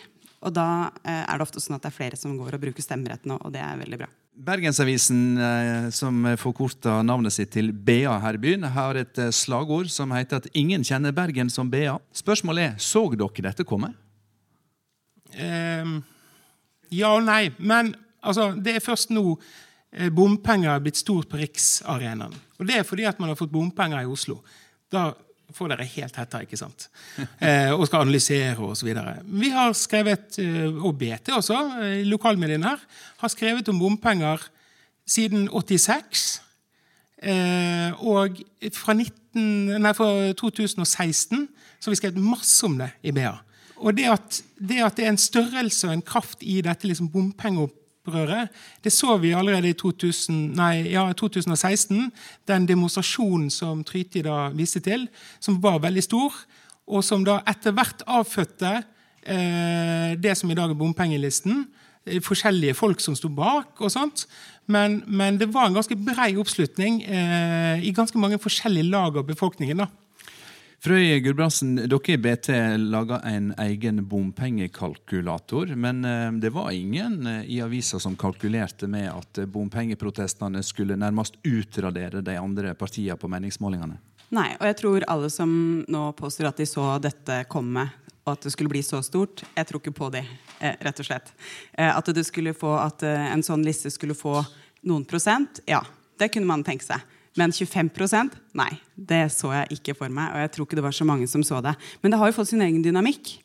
[0.46, 2.86] Og da eh, er det ofte sånn at det er flere som går og bruker
[2.86, 4.10] stemmeretten, og det er veldig bra.
[4.38, 9.90] Bergensavisen, eh, som forkorta navnet sitt til BA her i byen, har et eh, slagord
[9.90, 11.98] som heter at 'ingen kjenner Bergen som BA'.
[12.14, 13.96] Spørsmålet er, så dere dette komme?
[15.34, 16.02] Eh,
[16.92, 17.50] ja og nei.
[17.58, 19.40] Men altså, det er først nå
[20.14, 22.34] bompenger er blitt stort på Riksarenaen.
[22.60, 24.44] Og det er fordi at man har fått bompenger i Oslo.
[24.92, 25.16] Da
[25.56, 26.88] får dere helt hetta, ikke sant?
[27.40, 28.90] Eh, og skal analysere osv.
[29.42, 32.84] Vi har skrevet, eh, og BT også, eh, lokalmediene her,
[33.18, 34.44] har skrevet om bompenger
[35.08, 36.42] siden 86.
[37.24, 38.38] Eh, og
[38.74, 41.48] fra, 19, nei, fra 2016
[41.80, 43.34] så har vi skrevet masse om det i BA.
[43.78, 47.12] Og det at, det at det er en størrelse og en kraft i dette liksom
[47.14, 48.50] bompengeoppgjøret opprøret.
[48.84, 52.12] Det så vi allerede i 2000, nei, ja, 2016.
[52.48, 55.08] Den demonstrasjonen som Tryti da viste til,
[55.40, 56.34] som var veldig stor,
[56.88, 58.78] og som da etter hvert avfødte
[59.28, 61.66] eh, det som i dag er bompengelisten.
[62.08, 64.26] Eh, forskjellige folk som sto bak og sånt.
[64.68, 69.28] Men, men det var en ganske brei oppslutning eh, i ganske mange forskjellige lag av
[69.28, 69.84] befolkningen.
[69.84, 69.92] da.
[70.78, 75.72] Frøy Gulbrandsen, dere i BT laga en egen bompengekalkulator.
[75.74, 81.40] Men eh, det var ingen eh, i avisa som kalkulerte med at bompengeprotestene skulle nærmest
[81.42, 83.98] utradere de andre partiene på meningsmålingene?
[84.38, 85.50] Nei, og jeg tror alle som
[85.90, 87.88] nå påstår at de så dette komme,
[88.28, 90.28] og at det skulle bli så stort, jeg tror ikke på det,
[90.60, 91.34] eh, rett og slett.
[91.74, 92.14] At,
[92.60, 94.44] få, at en sånn liste skulle få
[94.86, 95.82] noen prosent, ja,
[96.22, 97.17] det kunne man tenke seg.
[97.38, 100.34] Men 25% nei, det så jeg ikke for meg.
[100.34, 101.76] Og jeg tror ikke det var så mange som så det.
[102.02, 103.38] Men det har jo fått sin egen dynamikk.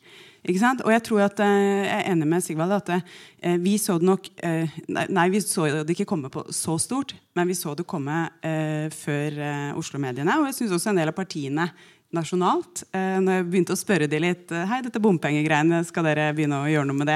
[0.43, 0.81] Ikke sant?
[0.83, 1.53] Og jeg tror at eh,
[1.85, 5.69] jeg er enig med Sigvald at eh, vi så det nok eh, nei, vi så
[5.71, 8.25] det ikke komme på så stort, men vi så det komme
[8.93, 9.39] før
[9.79, 10.35] Oslo-mediene.
[10.41, 11.69] Og jeg syns også en del av partiene
[12.13, 16.67] nasjonalt, når jeg begynte å spørre de litt Hei, dette bompengegreiene, skal dere begynne å
[16.69, 17.15] gjøre noe med det?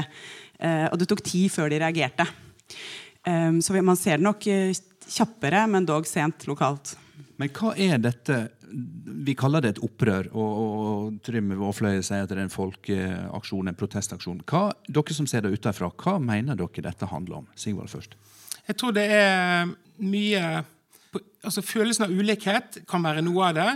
[0.89, 2.25] Og det tok tid før de reagerte.
[3.61, 4.47] Så man ser det nok
[5.09, 6.95] kjappere, men dog sent lokalt.
[7.37, 8.37] Men hva er dette
[8.67, 13.69] Vi kaller det et opprør, og, og Trym Våfløye sier at det er en folkeaksjon,
[13.69, 14.41] en protestaksjon.
[14.49, 17.45] Hva, dere som ser det utenfra, hva mener dere dette handler om?
[17.55, 18.17] Sigvald først.
[18.67, 19.71] Jeg tror det er
[20.03, 20.41] mye
[21.47, 23.69] altså Følelsen av ulikhet kan være noe av det.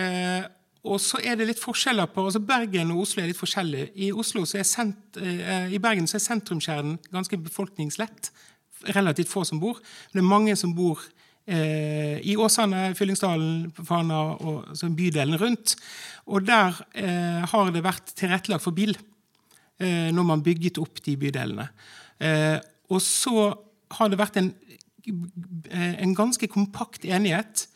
[0.00, 0.46] Eh,
[0.88, 3.92] og så er det litt forskjeller på altså Bergen og Oslo er litt forskjellige.
[3.94, 8.32] I, Oslo så er sent, eh, I Bergen så er sentrumskjernen ganske befolkningslett.
[8.96, 9.80] Relativt få som bor.
[10.10, 11.00] Men det er mange som bor
[11.46, 15.76] eh, i Åsane, Fyllingsdalen, Fana og bydelen rundt.
[16.26, 21.16] Og der eh, har det vært tilrettelagt for bil eh, når man bygget opp de
[21.18, 21.68] bydelene.
[22.22, 22.58] Eh,
[22.92, 23.50] og så
[23.98, 24.52] har det vært en,
[25.70, 27.66] eh, en ganske kompakt enighet,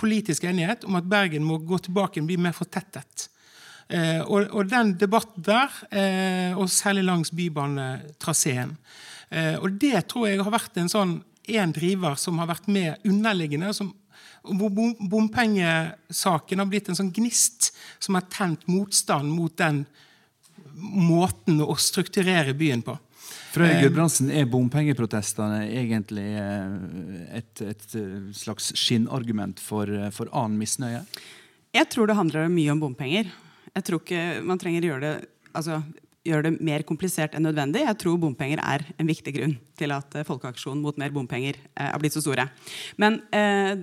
[0.00, 3.28] politisk enighet om at Bergen må gå tilbake og bli mer fortettet.
[3.88, 8.76] Eh, og, og den debatten der, eh, og særlig langs bybanetraseen
[9.28, 11.18] eh, Og det tror jeg har vært en sånn
[11.50, 13.72] én driver som har vært med underliggende.
[13.74, 13.90] Som,
[14.46, 14.70] hvor
[15.10, 19.84] bompengesaken har blitt en sånn gnist som har tent motstand mot den
[20.72, 22.94] måten å strukturere byen på.
[23.52, 26.30] Frøy Gudbrandsen, er bompengeprotestene egentlig
[27.36, 27.96] et, et
[28.38, 31.02] slags skinnargument for, for annen misnøye?
[31.76, 33.28] Jeg tror det handler mye om bompenger.
[33.72, 35.80] Jeg tror ikke man trenger gjøre det, altså,
[36.26, 37.84] gjøre det mer komplisert enn nødvendig.
[37.86, 41.88] Jeg tror bompenger er en viktig grunn til at eh, Folkeaksjonen mot mer bompenger eh,
[41.88, 42.46] er blitt så store.
[43.00, 43.74] Men eh,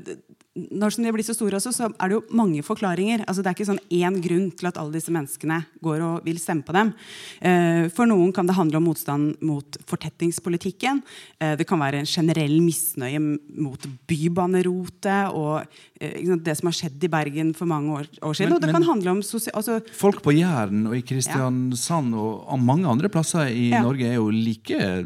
[0.71, 3.23] når de blir så store også, så er det jo mange forklaringer.
[3.27, 6.39] Altså, det er ikke sånn én grunn til at alle disse menneskene går og vil
[6.41, 6.93] stemme på dem.
[7.41, 11.01] Eh, for noen kan det handle om motstand mot fortettingspolitikken.
[11.39, 15.63] Eh, det kan være en generell misnøye mot bybanerotet og
[16.01, 18.49] eh, det som har skjedd i Bergen for mange år, år siden.
[18.49, 19.55] Men- og det kan handle om sosial...
[19.55, 23.81] altså, Folk på Jæren og i Kristiansand og og mange andre plasser i Ja.
[23.83, 25.05] Norge er jo like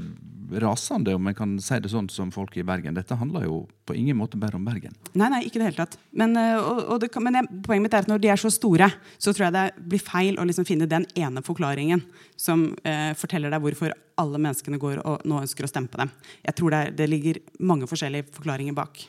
[0.62, 2.96] rasende, om jeg kan si det sånn, som folk i Bergen.
[2.98, 4.96] Dette handler jo på ingen måte bare om Bergen.
[5.18, 5.98] Nei, nei, ikke i det hele tatt.
[6.12, 8.52] Men, eh, og, og det men jeg, poenget mitt er at når de er så
[8.54, 12.04] store, så tror jeg det blir feil å liksom finne den ene forklaringen
[12.40, 16.12] som eh, forteller deg hvorfor alle menneskene går og nå ønsker å stemme på dem.
[16.46, 19.06] Jeg tror det, er, det ligger mange forskjellige forklaringer bak.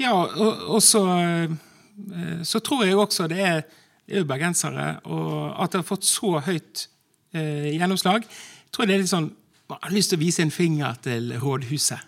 [0.00, 3.66] Ja, og, og så, eh, så tror jeg også det er,
[4.08, 6.86] det er bergensere, og at det har fått så høyt
[7.36, 8.24] eh, gjennomslag.
[8.24, 9.30] Jeg tror det er litt sånn
[9.68, 12.04] man har lyst til å vise en finger til rådhuset,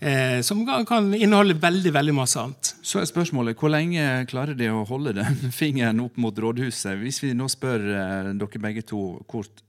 [0.00, 2.72] eh, som kan, kan inneholde veldig veldig masse annet.
[2.82, 6.98] Så er spørsmålet hvor lenge klarer de å holde den fingeren opp mot rådhuset?
[6.98, 9.62] Hvis vi nå spør eh, dere begge to kort,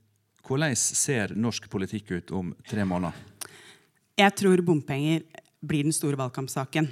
[0.48, 3.14] hvordan ser norsk politikk ut om tre måneder?
[4.18, 5.22] Jeg tror bompenger
[5.62, 6.88] blir den store valgkampsaken.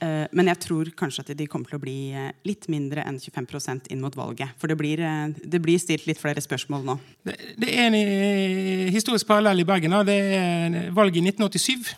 [0.00, 3.18] Eh, Men jeg tror kanskje at de kommer til å bli eh, litt mindre enn
[3.18, 4.54] 25% inn mot valget.
[4.60, 6.98] For det blir, eh, det blir stilt litt flere spørsmål nå.
[7.26, 9.96] Det, det er en historisk parallell i Bergen.
[9.96, 10.04] da.
[10.06, 11.96] Det er valget i 1987.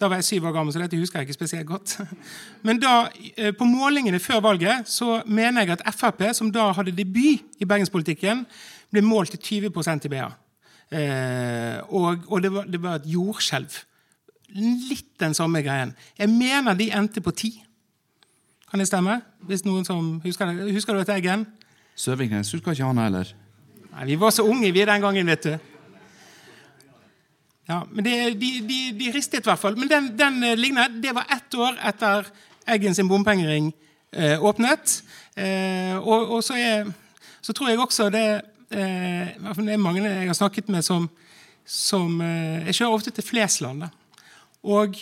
[0.00, 1.98] Da var jeg syv år gammel, så dette husker jeg ikke spesielt godt.
[2.66, 3.08] Men da,
[3.58, 8.42] på målingene før valget så mener jeg at Frp, som da hadde debut i bergenspolitikken,
[8.90, 10.26] ble målt til 20% i BA.
[11.88, 13.78] Og og det, var, det var et jordskjelv.
[14.54, 15.94] Litt den samme greien.
[16.18, 17.52] Jeg mener de endte på ti.
[18.70, 19.20] Kan det stemme?
[19.46, 21.46] Hvis noen som Husker, det, husker du dette, Eggen?
[21.98, 23.28] Søviknes husker ikke han heller.
[23.92, 25.54] Nei, Vi var så unge vi den gangen, vet du.
[27.68, 29.76] Ja, men det, de, de, de ristet i hvert fall.
[29.78, 30.98] Men den, den eh, lignet.
[31.02, 32.28] Det var ett år etter
[32.66, 33.72] Eggen sin bompengering
[34.12, 35.02] eh, åpnet.
[35.36, 36.90] Eh, og, og så, er,
[37.42, 38.26] så tror jeg også det
[38.70, 41.08] eh, Det er mange jeg har snakket med som,
[41.66, 43.86] som eh, Jeg kjører ofte til Flesland.
[43.86, 43.90] da.
[44.64, 44.96] Og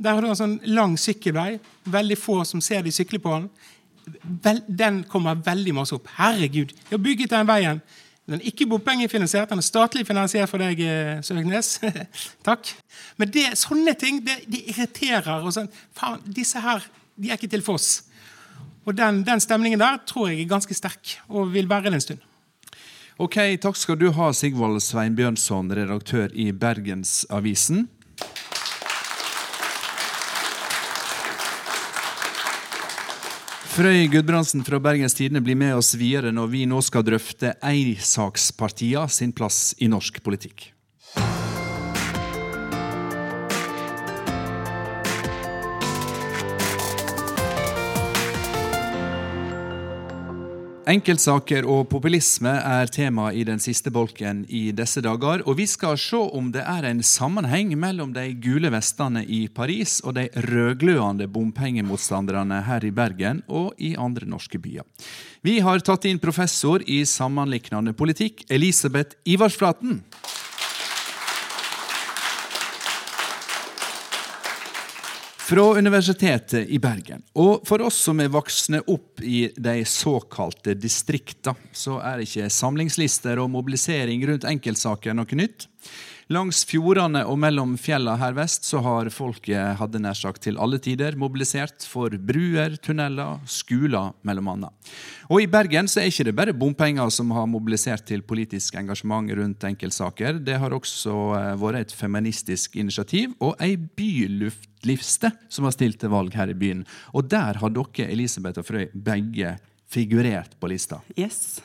[0.00, 1.58] der har du en sånn lang sykkelvei.
[1.90, 4.62] Veldig få som ser de sykler på den.
[4.66, 6.08] Den kommer veldig masse opp.
[6.16, 7.82] Herregud, jeg har bygget den veien.
[8.30, 10.78] Den er ikke bompengefinansiert, den er statlig finansiert for deg,
[11.26, 11.72] Søviknes.
[11.80, 12.06] Søgnes.
[12.46, 12.70] Takk.
[13.18, 15.42] Men det, sånne ting det, det irriterer.
[15.42, 16.84] og sånn, faen, Disse her
[17.20, 18.04] de er ikke til for oss.
[18.88, 22.06] Og den, den stemningen der tror jeg er ganske sterk, og vil være det en
[22.06, 22.26] stund.
[23.20, 27.84] Ok, Takk skal du ha, Sigvald Sveinbjørnson, redaktør i Bergensavisen.
[33.70, 39.04] Frøy Gudbrandsen fra Bergens Tidende blir med oss videre når vi nå skal drøfte eisakspartia
[39.06, 40.72] sin plass i norsk politikk.
[50.90, 55.44] Enkeltsaker og populisme er tema i den siste bolken i disse dager.
[55.46, 60.00] Og vi skal se om det er en sammenheng mellom de gule vestene i Paris
[60.02, 64.82] og de rødglødende bompengemotstanderne her i Bergen og i andre norske byer.
[65.46, 70.00] Vi har tatt inn professor i sammenliknende politikk, Elisabeth Ivarsflaten.
[75.50, 77.24] Fra Universitetet i Bergen.
[77.34, 83.40] Og for oss som er voksne opp i de såkalte distrikta, så er ikke samlingslister
[83.42, 85.66] og mobilisering rundt enkeltsaker noe nytt.
[86.30, 90.78] Langs fjordene og mellom fjella her vest så har folket hadde nær sagt til alle
[90.78, 94.92] tider mobilisert for bruer, tunneler, skoler mellom annet.
[95.26, 99.32] Og i Bergen så er ikke det bare bompenger som har mobilisert til politisk engasjement
[99.40, 100.38] rundt enkeltsaker.
[100.38, 106.12] Det har også eh, vært et feministisk initiativ og ei byluftliste som har stilt til
[106.14, 106.84] valg her i byen.
[107.10, 109.56] Og der har dere, Elisabeth og Frøy, begge
[109.90, 111.02] figurert på lista.
[111.18, 111.58] Yes.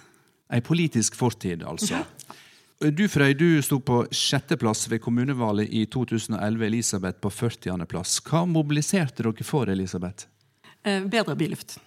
[0.50, 2.02] Ei politisk fortid, altså.
[2.80, 8.18] Du Frøy, du sto på sjetteplass ved kommunevalget i 2011, Elisabeth på 40.-plass.
[8.28, 10.28] Hva mobiliserte dere for, Elisabeth?
[10.84, 11.78] Eh, bedre byluft.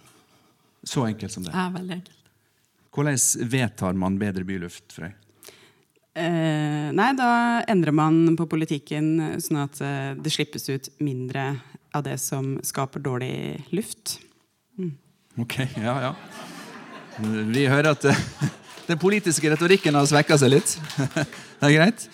[0.83, 1.53] Så enkelt som det?
[1.53, 2.31] Ja, veldig enkelt.
[2.95, 3.19] Hvordan
[3.53, 5.11] vedtar man bedre byluft, Frøy?
[6.19, 7.29] Eh, nei, da
[7.69, 11.51] endrer man på politikken sånn at eh, det slippes ut mindre
[11.93, 14.17] av det som skaper dårlig luft.
[14.81, 14.97] Mm.
[15.45, 16.15] Ok, ja, ja.
[17.53, 18.09] Vi hører at
[18.89, 20.75] Den politiske retorikken har svekka seg litt.
[21.61, 22.09] det er greit.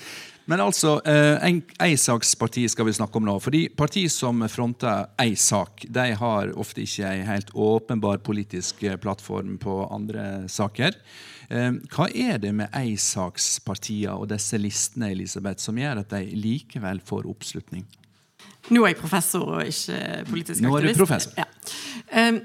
[0.51, 3.39] Men altså, eh, Eisakspartiet skal vi snakke om nå.
[3.41, 8.99] fordi Partier som fronter ei sak, de har ofte ikke ei helt åpenbar politisk eh,
[9.01, 10.99] plattform på andre saker.
[11.49, 17.01] Eh, hva er det med eisakspartiene og disse listene Elisabeth, som gjør at de likevel
[17.05, 17.87] får oppslutning?
[18.73, 20.65] Nå er jeg professor og ikke politisk aktivist.
[20.65, 21.33] Nå er du professor.
[21.39, 21.49] Ja.
[22.15, 22.39] Um,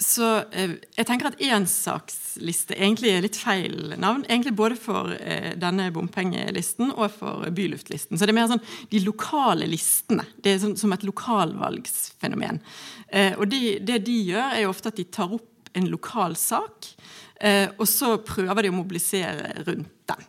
[0.00, 4.24] så eh, jeg tenker at ensaksliste egentlig er litt feil navn.
[4.28, 8.16] Egentlig både for eh, denne bompengelisten og for byluftlisten.
[8.16, 10.24] Så det er mer sånn de lokale listene.
[10.40, 12.62] Det er sånn, som et lokalvalgsfenomen.
[13.12, 15.46] Eh, og de, det de gjør, er jo ofte at de tar opp
[15.76, 16.88] en lokal sak,
[17.78, 20.24] og så prøver de å mobilisere rundt den.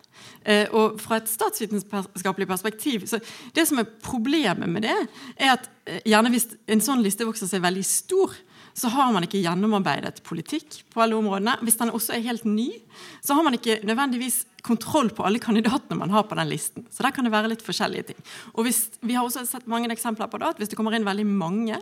[0.77, 3.17] og Fra et statsvitenskapelig perspektiv så
[3.51, 4.95] Det som er problemet med det,
[5.35, 5.65] er at
[6.05, 8.37] gjerne hvis en sånn liste vokser seg veldig stor,
[8.73, 11.57] så har man ikke gjennomarbeidet politikk på alle områdene.
[11.65, 12.69] Hvis den også er helt ny,
[13.23, 16.85] så har man ikke nødvendigvis kontroll på alle kandidatene man har på den listen.
[16.91, 18.21] Så der kan det være litt forskjellige ting.
[18.53, 21.07] Og hvis, Vi har også sett mange eksempler på det, at hvis det kommer inn
[21.07, 21.81] veldig mange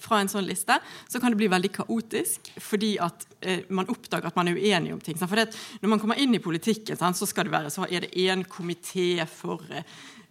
[0.00, 0.78] fra en sånn liste,
[1.08, 4.94] så kan det bli veldig kaotisk fordi at eh, man oppdager at man er uenig
[4.94, 5.18] om ting.
[5.20, 8.46] For når man kommer inn i politikken, så, skal det være, så er det én
[8.48, 9.84] komité for eh,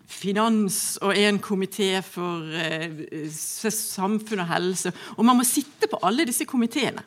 [0.10, 4.94] finans og en komité for eh, samfunn og helse.
[5.18, 7.06] Og man må sitte på alle disse komiteene.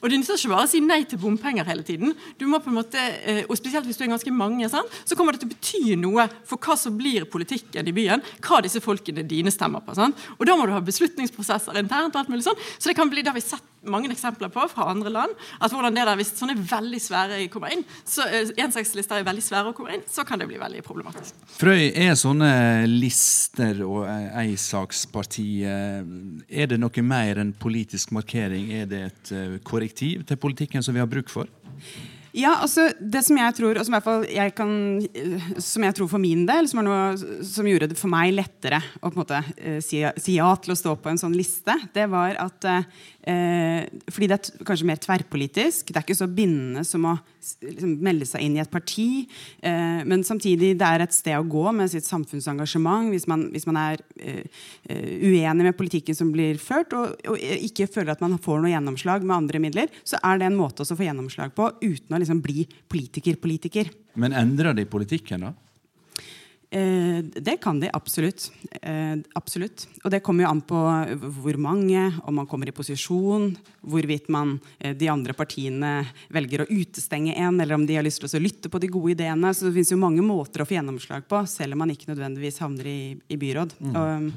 [0.00, 2.14] Og det nytter ikke bare å si nei til bompenger hele tiden.
[2.38, 5.36] Du må på en måte, eh, og Spesielt hvis du er ganske mange, så kommer
[5.36, 8.22] det til å bety noe for hva som blir politikken i byen.
[8.40, 9.94] Hva disse folkene dine stemmer på.
[10.38, 12.14] Og Da må du ha beslutningsprosesser internt.
[12.14, 12.58] og alt mulig sånn.
[12.78, 15.30] Så det kan bli, det har vi sett mange eksempler på fra andre land.
[15.60, 19.42] at hvordan det der, Hvis sånne veldig svære kommer inn, så eh, ensakslister er veldig
[19.42, 21.34] svære å komme inn, så kan det bli veldig problematisk.
[21.58, 28.70] Frøy, er sånne lister og eisaksparti Er det noe mer enn politisk markering?
[28.72, 29.32] Er det et
[29.66, 31.50] korrektiv til politikken som vi har bruk for?
[32.36, 33.96] Ja, altså Det som jeg tror, og som,
[34.30, 34.72] jeg, kan,
[35.58, 39.08] som jeg tror for min del, som, noe, som, gjorde det for meg lettere å
[39.08, 42.06] på en måte uh, si, si, ja til å stå på en sånn liste, det
[42.12, 42.86] var at uh,
[43.20, 45.90] Eh, fordi det er kanskje mer tverrpolitisk.
[45.90, 47.14] Det er ikke så bindende som å
[47.66, 49.26] liksom, melde seg inn i et parti.
[49.60, 53.68] Eh, men samtidig det er et sted å gå med sitt samfunnsengasjement hvis man, hvis
[53.68, 54.44] man er eh,
[54.88, 58.72] eh uenig med politikken som blir ført, og, og, ikke føler at man får noe
[58.72, 62.20] gjennomslag med andre midler, så er det en måte å få gjennomslag på uten å
[62.20, 63.92] liksom bli politiker-politiker.
[64.20, 65.52] Men endrer de politikken, da?
[66.70, 68.52] Eh, det kan de absolutt.
[68.82, 69.88] Eh, absolutt.
[70.04, 70.82] Og det kommer jo an på
[71.42, 73.50] hvor mange, om man kommer i posisjon,
[73.82, 78.22] hvorvidt man, eh, de andre partiene velger å utestenge en, eller om de har lyst
[78.22, 79.50] til å lytte på de gode ideene.
[79.50, 82.62] Så det finnes jo mange måter å få gjennomslag på, selv om man ikke nødvendigvis
[82.62, 83.74] havner i, i byråd.
[83.80, 83.96] Mm.
[83.96, 84.32] Og,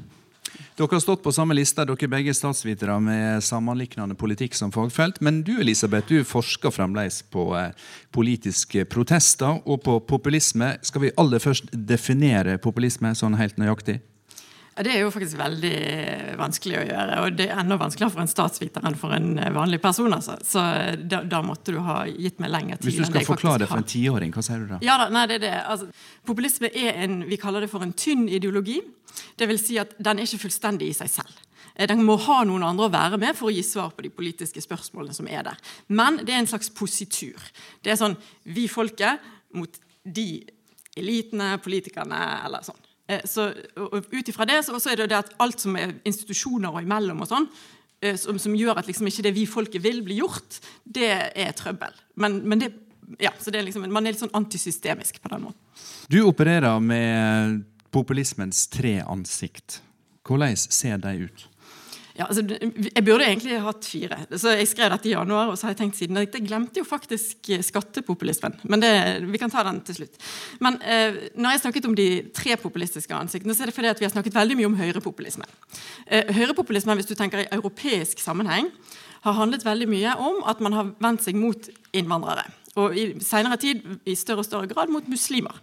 [0.77, 5.19] dere har stått på samme liste, dere begge statsvitere med sammenliknende politikk som fagfelt.
[5.21, 7.73] Men du Elisabeth, du forsker fremdeles på eh,
[8.13, 10.75] politiske protester og på populisme.
[10.85, 13.99] Skal vi aller først definere populisme sånn helt nøyaktig?
[14.75, 15.73] Ja, Det er jo faktisk veldig
[16.39, 17.19] vanskelig å gjøre.
[17.23, 20.13] Og det er enda vanskeligere for en statsviter enn for en vanlig person.
[20.13, 20.39] Altså.
[20.45, 20.63] Så
[20.97, 22.89] da, da, måtte du ha gitt meg lengre tid.
[22.89, 24.81] Hvis du skal forklare det for en tiåring, hva sier du da?
[24.85, 25.55] Ja da, nei, det er det.
[25.61, 25.89] Altså,
[26.25, 28.79] populisme er en vi kaller det for en tynn ideologi.
[29.37, 31.43] Det vil si at den er ikke fullstendig i seg selv.
[31.75, 34.13] Eh, den må ha noen andre å være med for å gi svar på de
[34.13, 35.61] politiske spørsmålene som er der.
[35.93, 37.37] Men det er en slags positur.
[37.85, 38.17] Det er sånn
[38.55, 39.21] vi folket
[39.57, 40.27] mot de
[40.97, 42.82] elitene, politikerne, eller sånn.
[43.07, 43.49] Eh, så
[44.11, 47.29] Ut ifra det så er det det at alt som er institusjoner og imellom, og
[47.29, 47.49] sånn,
[48.01, 51.53] eh, som, som, gjør at liksom ikke det vi folket vil, bli gjort, det er
[51.57, 51.95] trøbbel.
[52.15, 52.71] Men, men det,
[53.21, 55.59] ja, så det er liksom, man er litt sånn antisystemisk på den måten.
[56.11, 59.81] Du opererer med populismens tre ansikt.
[60.23, 61.49] Hvordan ser de ut?
[62.13, 64.17] Ja, altså, jeg burde egentlig hatt fire.
[64.37, 66.85] Så Jeg skrev dette i januar, og så har jeg tenkt siden Jeg glemte jo
[66.85, 68.59] faktisk eh, skattepopulismen.
[68.69, 68.91] Men det,
[69.31, 70.19] vi kan ta den til slutt.
[70.61, 73.99] Men eh, når jeg snakket om de tre populistiske ansiktene, så er det fordi at
[73.99, 75.49] vi har snakket veldig mye om høyrepopulisme.
[76.05, 78.69] Eh, høyrepopulisme, hvis du tenker i europeisk sammenheng,
[79.23, 82.45] har handlet veldig mye om at man har vendt seg mot innvandrere
[82.79, 85.59] og i senere tid i større og større grad mot muslimer.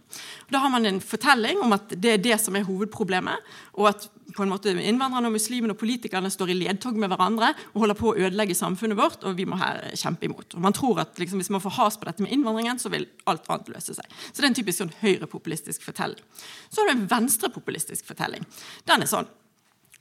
[0.51, 4.07] Da har man en fortelling om at det er det som er hovedproblemet, og at
[4.31, 7.99] på en måte innvandrerne og muslimene og politikerne står i ledtog med hverandre og holder
[7.99, 10.55] på å ødelegge samfunnet vårt, og vi må her kjempe imot.
[10.55, 13.09] Og Man tror at liksom, hvis man får has på dette med innvandringen, så vil
[13.31, 14.17] alt annet løse seg.
[14.31, 16.23] Så det er en typisk sånn høyrepopulistisk fortelling.
[16.71, 18.47] Så har du en venstrepopulistisk fortelling.
[18.87, 19.31] Den er sånn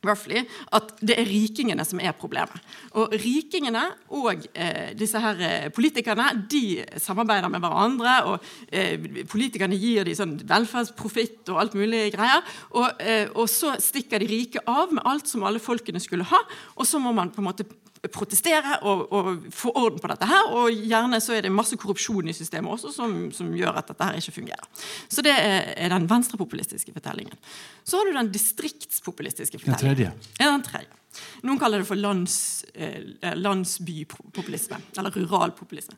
[0.05, 0.43] roughly,
[0.75, 2.55] at det er rikingene som er problemet.
[2.99, 3.83] Og rikingene
[4.15, 8.15] og eh, disse her eh, politikerne de samarbeider med hverandre.
[8.31, 12.45] og eh, Politikerne gir dem sånn velferdsprofitt og alt mulig greier.
[12.71, 16.41] Og, eh, og, så stikker de rike av med alt som alle folkene skulle ha.
[16.77, 17.67] Og så må man på en måte
[18.07, 20.53] protestere og, og, få orden på dette her.
[20.55, 24.07] Og gjerne så er det masse korrupsjon i systemet også som, som gjør at dette
[24.07, 24.87] her ikke fungerer.
[25.11, 27.35] Så det er, er den venstrepopulistiske fortellingen.
[27.83, 29.83] Så har du den distriktspopulistiske fortellingen.
[29.83, 30.39] Den tredje.
[30.39, 30.95] Ja, den tredje.
[31.43, 34.79] Noen kaller det for lands, eh, landsbypopulisme.
[34.97, 35.97] Eller ruralpopulisme.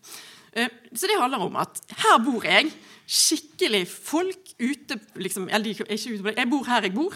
[0.53, 2.71] Eh, så det handler om at her bor jeg.
[3.11, 7.15] Skikkelig folk ute liksom, Jeg bor her jeg bor.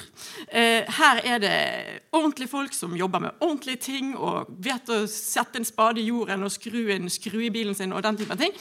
[0.52, 5.60] Eh, her er det ordentlige folk som jobber med ordentlige ting og vet å sette
[5.60, 8.56] en spade i jorden og skru en skru i bilen sin og den typen ting.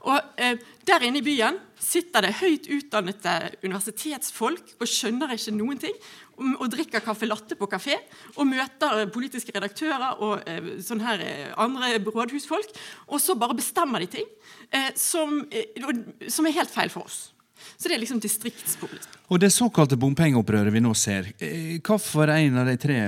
[0.00, 0.56] Og eh,
[0.88, 5.96] Der inne i byen sitter det høyt utdannede universitetsfolk og skjønner ikke noen ting
[6.38, 7.96] og drikker caffè latte på kafé
[8.36, 12.74] og møter politiske redaktører og eh, sånne her eh, andre rådhusfolk.
[13.08, 14.28] Og så bare bestemmer de ting
[14.70, 15.82] eh, som, eh,
[16.30, 17.32] som, er helt feil for oss.
[17.76, 19.24] Så det er liksom distriktspopulisme.
[19.28, 23.00] Og det såkalte bompengeopprøret vi nå ser, eh, hva for en av de tre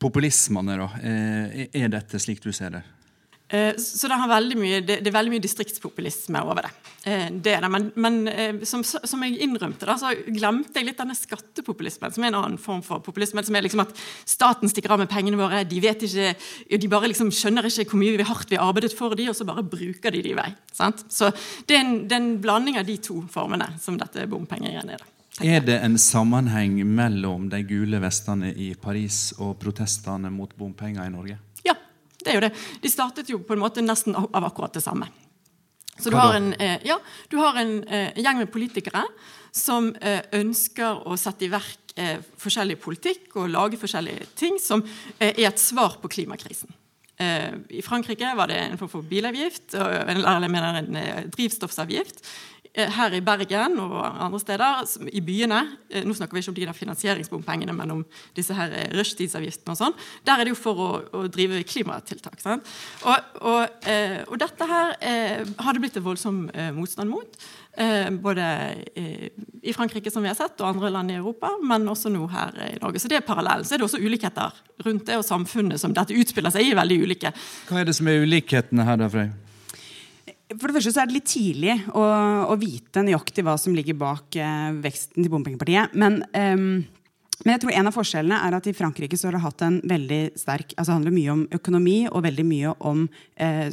[0.00, 2.84] populismene da, eh, er dette, slik du ser det?
[3.50, 4.16] Eh, så det,
[4.54, 6.70] mye, det, er veldig mye distriktspopulisme over det.
[7.02, 7.70] Eh, det, det.
[7.72, 12.24] Men, men eh, som, som, jeg innrømte, da, så glemte jeg litt denne skattepopulismen, som
[12.24, 13.42] er en annen form for populisme.
[13.46, 16.34] Som er liksom at staten stikker av med pengene våre, de vet ikke,
[16.78, 19.38] de bare liksom skjønner ikke hvor mye vi hardt vi har arbeidet for de, og
[19.38, 20.50] så bare bruker de de i vei.
[20.70, 21.02] Sant?
[21.10, 21.32] Så
[21.66, 25.08] det er, en, det er en blanding av de to formene som dette bompengegreiene er.
[25.40, 31.12] Er det en sammenheng mellom de gule vestene i Paris og protestene mot bompenger i
[31.14, 31.38] Norge?
[32.20, 32.54] Det er jo det.
[32.82, 35.08] De startet jo på en måte nesten av akkurat det samme.
[36.00, 36.98] Så du har en, eh, ja,
[37.28, 39.04] du har en eh, gjeng med politikere
[39.52, 41.76] som eh, ønsker å sette i verk
[42.40, 44.80] forskjellig politikk og lage forskjellige ting som
[45.20, 46.70] er et svar på klimakrisen.
[47.20, 52.22] I Frankrike var det en form for bilavgift, eller jeg mener en drivstoffavgift.
[52.70, 55.58] Eh, her i Bergen og andre steder, i byene
[55.90, 58.04] eh, Nå snakker vi ikke om de der finansieringsbompengene, men om
[58.36, 59.96] disse her eh, rushtidsavgiftene og sånn.
[60.28, 62.38] Der er det jo for å, å drive klimatiltak.
[62.46, 63.88] Og, og,
[64.28, 66.38] og, dette her har det blitt en voldsom
[66.76, 67.36] motstand mot.
[68.22, 68.46] Både
[68.96, 72.56] i Frankrike, som vi har sett, og andre land i Europa, men også nå her
[72.70, 73.02] i Norge.
[73.02, 73.66] Så det er parallellen.
[73.66, 74.56] Så er det også ulikheter
[74.86, 77.34] rundt det, og samfunnet som dette utspiller seg i, veldig ulike.
[77.68, 79.30] Hva er det som er ulikhetene her, da, Frøy?
[80.58, 82.06] For det første så er det litt tidlig å,
[82.50, 85.92] å vite nøyaktig hva som ligger bak eh, veksten til bompengepartiet.
[85.94, 89.42] Men, eh, men, jeg tror en av forskjellene er at i Frankrike så har det
[89.44, 93.04] hatt en veldig sterk altså Det handler mye om økonomi og veldig mye om
[93.38, 93.70] eh,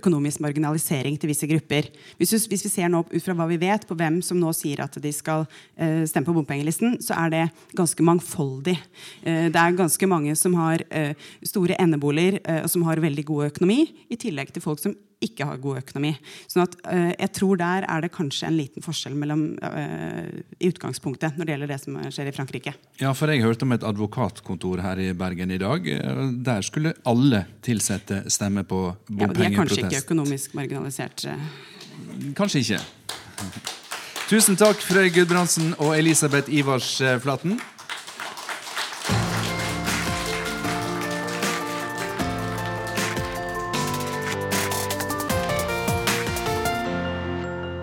[0.00, 1.92] økonomisk marginalisering til visse grupper.
[2.18, 4.82] Hvis, hvis, vi ser nå ut fra hva vi vet på hvem som nå sier
[4.82, 5.46] at de skal
[5.78, 7.44] eh, stemme på bompengelisten, så er det
[7.78, 8.74] ganske mangfoldig.
[9.22, 11.14] Eh, det er ganske mange som har eh,
[11.46, 15.60] store endeboliger og som har veldig god økonomi, i tillegg til folk som ikke har
[15.60, 16.12] god økonomi.
[16.50, 20.70] Sånn at uh, jeg tror der er det kanskje en liten forskjell mellom, uh, i
[20.72, 22.74] utgangspunktet når det gjelder det som skjer i Frankrike.
[23.02, 25.90] Ja, for jeg hørte om et advokatkontor her i Bergen i dag.
[26.46, 29.36] Der skulle alle ansatte stemme på bompengeprotest.
[29.36, 31.26] Ja, de er kanskje ikke økonomisk marginalisert?
[32.38, 32.80] Kanskje ikke.
[34.30, 37.58] Tusen takk, Frøy Gudbrandsen og Elisabeth Ivars Flaten.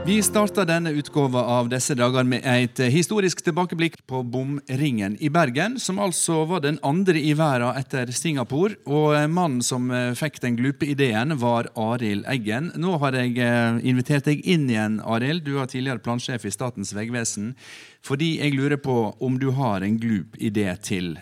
[0.08, 5.76] Vi starter denne utgåva av disse dager med et historisk tilbakeblikk på bomringen i Bergen,
[5.84, 8.78] som altså var den andre i verden etter Singapore.
[8.88, 12.72] Og mannen som eh, fikk den glupe ideen, var Arild Eggen.
[12.80, 15.43] Nå har jeg eh, invitert deg inn igjen, Arild.
[15.43, 17.51] Du var tidligere plansjef i Statens vegvesen.
[17.99, 21.18] Fordi jeg lurer på om du har en glup idé til.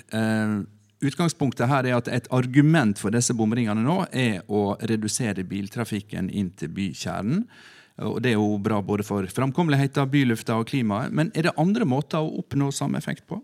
[1.01, 6.53] Utgangspunktet her er at Et argument for disse bomringene nå er å redusere biltrafikken inn
[6.53, 7.47] til bykjernen.
[8.03, 11.13] Og Det er jo bra både for framkommeligheten, bylufta og klimaet.
[11.15, 13.39] Men er det andre måter å oppnå samme effekt på?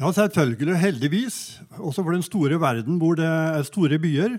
[0.00, 0.78] Ja, selvfølgelig.
[0.80, 1.60] Heldigvis.
[1.78, 4.38] Også for den store verden hvor det er store byer.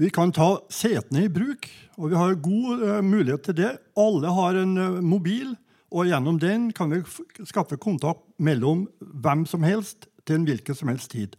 [0.00, 1.68] Vi kan ta setene i bruk,
[2.00, 3.74] og vi har god uh, mulighet til det.
[4.00, 5.52] Alle har en uh, mobil,
[5.92, 7.02] og gjennom den kan vi
[7.44, 11.36] skaffe kontakt mellom hvem som helst til en hvilken som helst tid.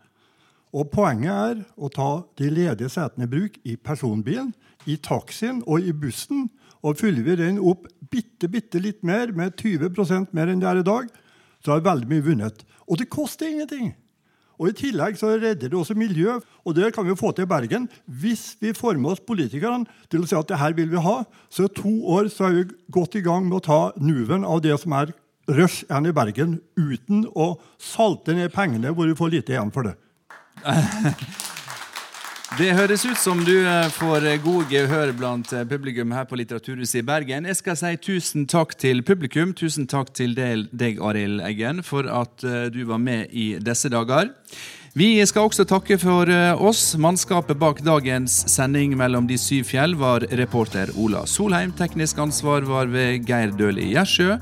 [0.77, 4.53] Og Poenget er å ta de ledige setene i bruk i personbilen,
[4.85, 6.45] i taxien og i bussen
[6.82, 9.91] og fyller vi den opp bitte, bitte litt mer, med 20
[10.34, 11.09] mer enn det er i dag,
[11.61, 12.63] så har veldig mye vunnet.
[12.89, 13.93] Og det koster ingenting.
[14.61, 17.49] Og I tillegg så redder det også miljø, og det kan vi få til i
[17.49, 17.88] Bergen.
[18.05, 21.21] Hvis vi får med oss politikerne til å si at det her vil vi ha,
[21.49, 24.61] så i to år så er vi godt i gang med å ta nuven av
[24.61, 25.15] det som er
[25.49, 29.89] rush igjen i Bergen, uten å salte ned pengene hvor vi får lite igjen for
[29.89, 29.97] det.
[32.60, 36.36] Det høres ut som du eh, får eh, god gehør blant eh, publikum her på
[36.36, 37.45] Litteraturhuset i Bergen.
[37.47, 42.43] Jeg skal si tusen takk til publikum, tusen takk til deg, Arild Eggen, for at
[42.76, 44.34] du var med i disse dager.
[44.99, 46.28] Vi skal også takke for
[46.60, 46.97] oss.
[46.99, 51.72] Mannskapet bak dagens sending mellom de syv fjell var reporter Ola Solheim.
[51.72, 54.36] Teknisk ansvar var ved Geir Døhli Gjersjø.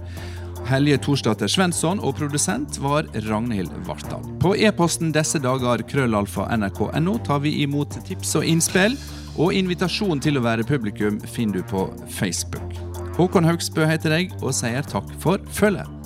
[0.68, 4.26] Helje Torsdatter Svensson, og produsent var Ragnhild Vartdal.
[4.44, 8.98] På e-posten disse dager krøllalfa nrk.no tar vi imot tips og innspill,
[9.40, 11.88] og invitasjon til å være publikum finner du på
[12.20, 12.76] Facebook.
[13.20, 15.99] Håkon Haugsbø heter jeg, og sier takk for følget.